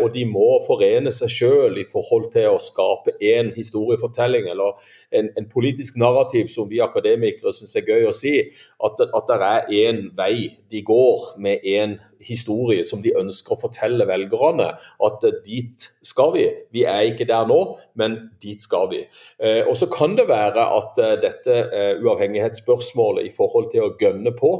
Og 0.00 0.08
de 0.14 0.24
må 0.28 0.48
forene 0.66 1.12
seg 1.14 1.32
sjøl 1.32 1.80
i 1.80 1.86
forhold 1.90 2.30
til 2.34 2.54
å 2.54 2.62
skape 2.62 3.16
én 3.22 3.52
historiefortelling 3.56 4.48
eller 4.52 4.76
en, 5.10 5.30
en, 5.36 5.48
politisk 5.52 5.96
narrativ 6.00 6.50
som 6.52 6.68
vi 6.70 6.80
akademikere 6.84 7.52
syns 7.54 7.76
er 7.78 7.86
gøy 7.86 8.08
å 8.08 8.14
si. 8.14 8.34
At, 8.84 9.00
at 9.00 9.30
det 9.30 9.36
er 9.40 9.70
én 9.72 10.02
vei 10.16 10.50
de 10.70 10.82
går 10.84 11.32
med 11.40 11.64
én 11.64 11.96
historie 12.20 12.84
som 12.84 13.02
de 13.04 13.14
ønsker 13.16 13.54
å 13.54 13.60
fortelle 13.60 14.06
velgerne. 14.08 14.68
At 15.04 15.24
dit 15.46 15.86
skal 16.06 16.32
vi. 16.34 16.44
Vi 16.74 16.84
er 16.88 17.10
ikke 17.10 17.28
der 17.28 17.46
nå, 17.48 17.60
men 17.98 18.16
dit 18.42 18.62
skal 18.62 18.90
vi. 18.92 19.02
Eh, 19.38 19.62
og 19.66 19.76
så 19.80 19.88
kan 19.92 20.16
det 20.18 20.28
være 20.30 20.66
at 20.78 21.00
eh, 21.02 21.14
dette 21.22 21.58
eh, 21.66 22.02
uavhengighetsspørsmålet 22.02 23.28
i 23.28 23.34
forhold 23.36 23.70
til 23.72 23.86
å 23.86 23.94
gønne 24.00 24.32
på, 24.36 24.52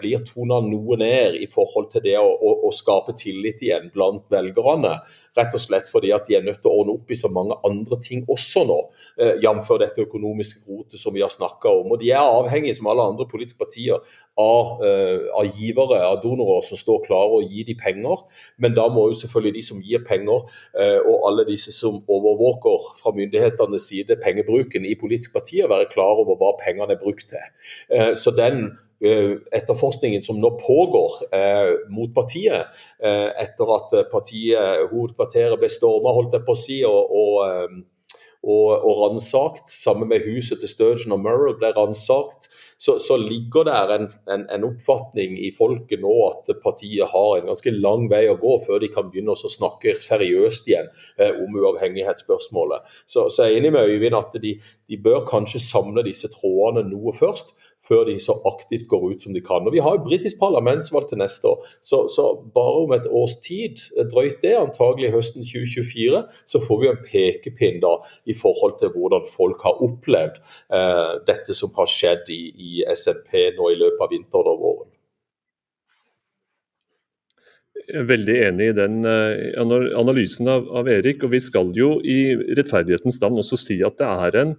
blir 0.00 0.22
tona 0.26 0.60
noe 0.64 0.96
ned 0.98 1.36
i 1.40 1.46
forhold 1.50 1.90
til 1.92 2.02
det 2.04 2.16
å, 2.18 2.26
å, 2.26 2.54
å 2.68 2.70
skape 2.74 3.14
tillit 3.18 3.62
igjen 3.64 3.90
blant 3.94 4.26
velgerne. 4.32 4.98
Rett 5.38 5.54
og 5.54 5.62
slett 5.62 5.88
fordi 5.90 6.10
at 6.14 6.26
de 6.26 6.36
er 6.38 6.44
nødt 6.46 6.60
til 6.62 6.70
å 6.70 6.80
ordne 6.80 6.96
opp 6.98 7.10
i 7.10 7.18
så 7.18 7.30
mange 7.32 7.56
andre 7.66 7.98
ting 8.02 8.24
også 8.30 8.64
nå, 8.66 8.78
eh, 9.20 9.36
jf. 9.44 9.70
dette 9.78 10.02
økonomiske 10.02 10.64
rotet 10.66 11.00
som 11.00 11.14
vi 11.14 11.22
har 11.22 11.30
snakka 11.30 11.70
om. 11.82 11.92
Og 11.92 12.00
De 12.00 12.10
er 12.10 12.18
avhengige, 12.18 12.76
som 12.76 12.88
alle 12.90 13.06
andre 13.12 13.26
politiske 13.30 13.58
partier, 13.58 14.00
av, 14.40 14.82
eh, 14.82 15.28
av, 15.36 15.46
givere, 15.58 16.00
av 16.00 16.22
donorer 16.22 16.64
som 16.64 16.78
står 16.78 17.04
klare 17.06 17.38
å 17.38 17.44
gi 17.44 17.64
de 17.64 17.74
penger. 17.74 18.24
Men 18.58 18.74
da 18.74 18.88
må 18.88 19.08
jo 19.10 19.18
selvfølgelig 19.20 19.54
de 19.54 19.62
som 19.62 19.82
gir 19.82 20.04
penger, 20.06 20.46
eh, 20.74 20.98
og 20.98 21.26
alle 21.28 21.44
disse 21.44 21.72
som 21.72 22.00
overvåker 22.08 22.94
fra 23.02 23.12
myndighetenes 23.12 23.88
side 23.90 24.16
pengebruken 24.22 24.86
i 24.86 24.94
politiske 24.94 25.34
partier, 25.34 25.68
være 25.68 25.90
klar 25.90 26.22
over 26.22 26.36
hva 26.36 26.56
pengene 26.58 26.90
er 26.96 27.02
brukt 27.02 27.28
til. 27.28 28.14
Så 28.16 28.34
den 28.34 28.78
etterforskningen 29.00 30.20
som 30.20 30.40
nå 30.40 30.50
pågår 30.60 31.12
eh, 31.32 31.70
mot 31.88 32.12
partiet, 32.14 32.68
eh, 33.02 33.28
etter 33.42 33.72
at 33.76 33.94
partiet, 34.12 34.90
hovedkvarteret 34.90 35.60
ble 35.60 35.70
storma, 35.72 36.12
holdt 36.12 36.36
jeg 36.36 36.44
på 36.44 36.56
å 36.56 36.60
si, 36.60 36.82
og, 36.84 37.14
og, 37.22 37.38
eh, 37.46 38.20
og, 38.40 38.68
og 38.72 38.98
ransakt. 39.04 39.68
Sammen 39.72 40.08
med 40.12 40.24
huset 40.28 40.60
til 40.60 40.70
Sturgeon 40.70 41.16
og 41.16 41.24
Murrell 41.24 41.56
ble 41.60 41.72
ransakt. 41.76 42.50
Så, 42.80 42.98
så, 43.04 43.18
ligger 43.20 43.66
der 43.68 43.90
en, 43.92 44.06
en, 44.32 44.46
en, 44.48 44.62
oppfatning 44.64 45.34
i 45.36 45.50
folket 45.52 46.00
nå 46.00 46.12
at 46.30 46.48
partiet 46.62 47.12
har 47.12 47.34
en 47.36 47.50
ganske 47.50 47.74
lang 47.76 48.06
vei 48.08 48.22
å 48.30 48.38
gå 48.40 48.54
før 48.64 48.80
de 48.80 48.88
kan 48.92 49.10
begynne 49.12 49.34
å 49.36 49.52
snakke 49.52 49.92
seriøst 50.00 50.70
igjen 50.70 50.88
eh, 51.20 51.34
om 51.44 51.58
uavhengighetsspørsmålet. 51.60 52.88
Så, 53.04 53.28
så 53.28 53.44
jeg 53.44 53.58
er 53.58 53.60
enig 53.60 53.74
med 53.76 53.92
Øyvind 53.92 54.16
at 54.16 54.38
de, 54.40 54.54
de 54.60 55.00
bør 55.04 55.26
kanskje 55.28 55.60
samle 55.60 56.06
disse 56.08 56.32
trådene 56.32 56.86
noe 56.88 57.12
først 57.16 57.52
før 57.86 58.04
de 58.08 58.16
så 58.20 58.36
aktivt 58.48 58.88
går 58.90 59.06
ut 59.12 59.24
som 59.24 59.34
de 59.34 59.42
kan. 59.44 59.66
Og 59.66 59.72
Vi 59.72 59.82
har 59.84 59.96
jo 59.96 60.04
britisk 60.04 60.38
parlamentsvalg 60.40 61.08
til 61.08 61.20
neste 61.22 61.48
år, 61.48 61.64
så, 61.82 62.04
så, 62.12 62.26
bare 62.54 62.84
om 62.84 62.94
et 62.96 63.08
års 63.08 63.36
tid, 63.44 63.82
drøyt 64.12 64.42
det, 64.44 64.54
antagelig 64.58 65.12
høsten 65.14 65.46
2024, 65.46 66.22
så 66.46 66.62
får 66.66 66.80
vi 66.80 66.90
en 66.90 67.02
pekepinn 67.06 67.80
da 67.82 67.96
i 68.26 68.36
forhold 68.36 68.78
til 68.80 68.92
hvordan 68.94 69.26
folk 69.28 69.64
har 69.66 69.82
opplevd 69.86 70.40
eh, 70.40 71.12
dette 71.28 71.56
som 71.56 71.72
har 71.76 71.90
skjedd 71.90 72.30
i, 72.32 72.42
i 72.54 72.72
SNP 72.84 73.56
nå 73.58 73.72
i 73.72 73.80
løpet 73.80 74.06
av 74.06 74.14
vinteren 74.14 74.54
og 74.54 74.64
våren. 74.64 74.90
Jeg 77.90 78.04
er 78.04 78.06
veldig 78.06 78.34
enig 78.46 78.66
i 78.70 78.74
den 78.76 79.00
eh, 79.08 79.56
analysen 79.98 80.50
av, 80.52 80.68
av, 80.78 80.88
Erik. 80.90 81.24
og 81.24 81.32
Vi 81.32 81.40
skal 81.42 81.72
jo 81.74 81.96
i 82.06 82.36
rettferdighetens 82.58 83.18
navn 83.22 83.40
også 83.42 83.58
si 83.58 83.80
at 83.86 83.96
det 83.98 84.06
er 84.06 84.38
en, 84.42 84.52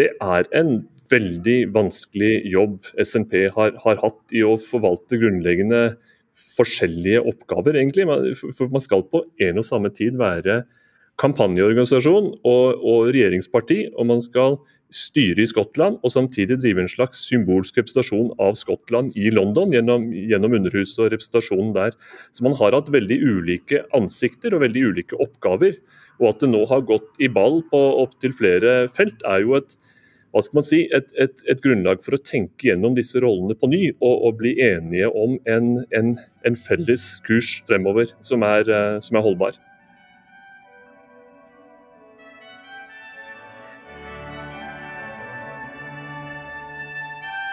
det 0.00 0.08
er 0.18 0.48
en 0.58 0.72
veldig 1.12 1.58
vanskelig 1.74 2.32
jobb 2.50 2.88
SNP 2.98 3.36
har, 3.56 3.76
har, 3.84 4.00
hatt 4.02 4.34
i 4.34 4.44
å 4.46 4.56
forvalte 4.60 5.20
grunnleggende 5.20 5.82
forskjellige 6.56 7.20
oppgaver, 7.28 7.76
egentlig. 7.76 8.08
For 8.56 8.72
man 8.72 8.84
skal 8.84 9.04
på 9.12 9.26
en 9.44 9.60
og 9.60 9.68
samme 9.68 9.92
tid 9.94 10.16
være 10.20 10.62
kampanjeorganisasjon 11.20 12.30
og, 12.40 12.78
og, 12.80 13.10
regjeringsparti, 13.12 13.82
og 13.94 14.08
man 14.08 14.22
skal 14.24 14.56
styre 14.92 15.44
i 15.44 15.48
Skottland 15.48 15.98
og 16.04 16.12
samtidig 16.12 16.58
drive 16.60 16.82
en 16.82 16.90
slags 16.90 17.22
symbolsk 17.28 17.78
representasjon 17.78 18.32
av 18.42 18.56
Skottland 18.60 19.16
i 19.16 19.30
London 19.32 19.72
gjennom, 19.72 20.08
gjennom 20.12 20.56
Underhuset 20.58 21.00
og 21.04 21.12
representasjonen 21.14 21.72
der. 21.76 21.96
Så 22.32 22.44
man 22.44 22.56
har 22.58 22.76
hatt 22.76 22.92
veldig 22.92 23.18
ulike 23.22 23.84
ansikter 23.96 24.56
og 24.56 24.64
veldig 24.64 24.84
ulike 24.92 25.20
oppgaver. 25.22 25.78
Og 26.20 26.32
at 26.32 26.44
det 26.44 26.52
nå 26.52 26.64
har 26.70 26.84
gått 26.88 27.22
i 27.24 27.30
ball 27.32 27.62
på 27.70 27.80
opptil 28.02 28.36
flere 28.36 28.76
felt, 28.92 29.24
er 29.28 29.44
jo 29.46 29.56
et, 29.60 29.76
hva 30.32 30.40
skal 30.40 30.58
man 30.58 30.64
si, 30.64 30.78
et, 30.96 31.10
et, 31.20 31.42
et, 31.44 31.60
grunnlag 31.60 32.00
for 32.04 32.16
å 32.16 32.22
tenke 32.24 32.70
gjennom 32.70 32.94
disse 32.96 33.20
rollene 33.20 33.56
på 33.58 33.68
ny 33.68 33.82
og, 33.92 34.14
og 34.14 34.38
bli 34.40 34.54
enige 34.64 35.10
om 35.12 35.36
en, 35.44 35.74
en, 35.92 36.14
en, 36.48 36.56
felles 36.56 37.04
kurs 37.26 37.58
fremover 37.68 38.14
som 38.24 38.44
er, 38.46 38.64
eh, 38.64 38.96
som 39.04 39.20
er 39.20 39.26
holdbar. 39.26 39.60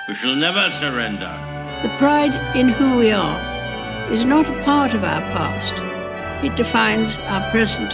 We 0.08 0.16
shall 0.16 0.36
never 0.36 0.72
surrender. 0.80 1.36
The 1.84 1.92
pride 2.00 2.34
in 2.56 2.70
who 2.70 2.98
we 2.98 3.12
are 3.12 3.40
is 4.12 4.24
not 4.24 4.50
a 4.50 4.64
part 4.64 4.96
of 4.96 5.04
our 5.04 5.22
past. 5.36 5.76
It 6.44 6.56
defines 6.56 7.20
our 7.28 7.44
present 7.52 7.94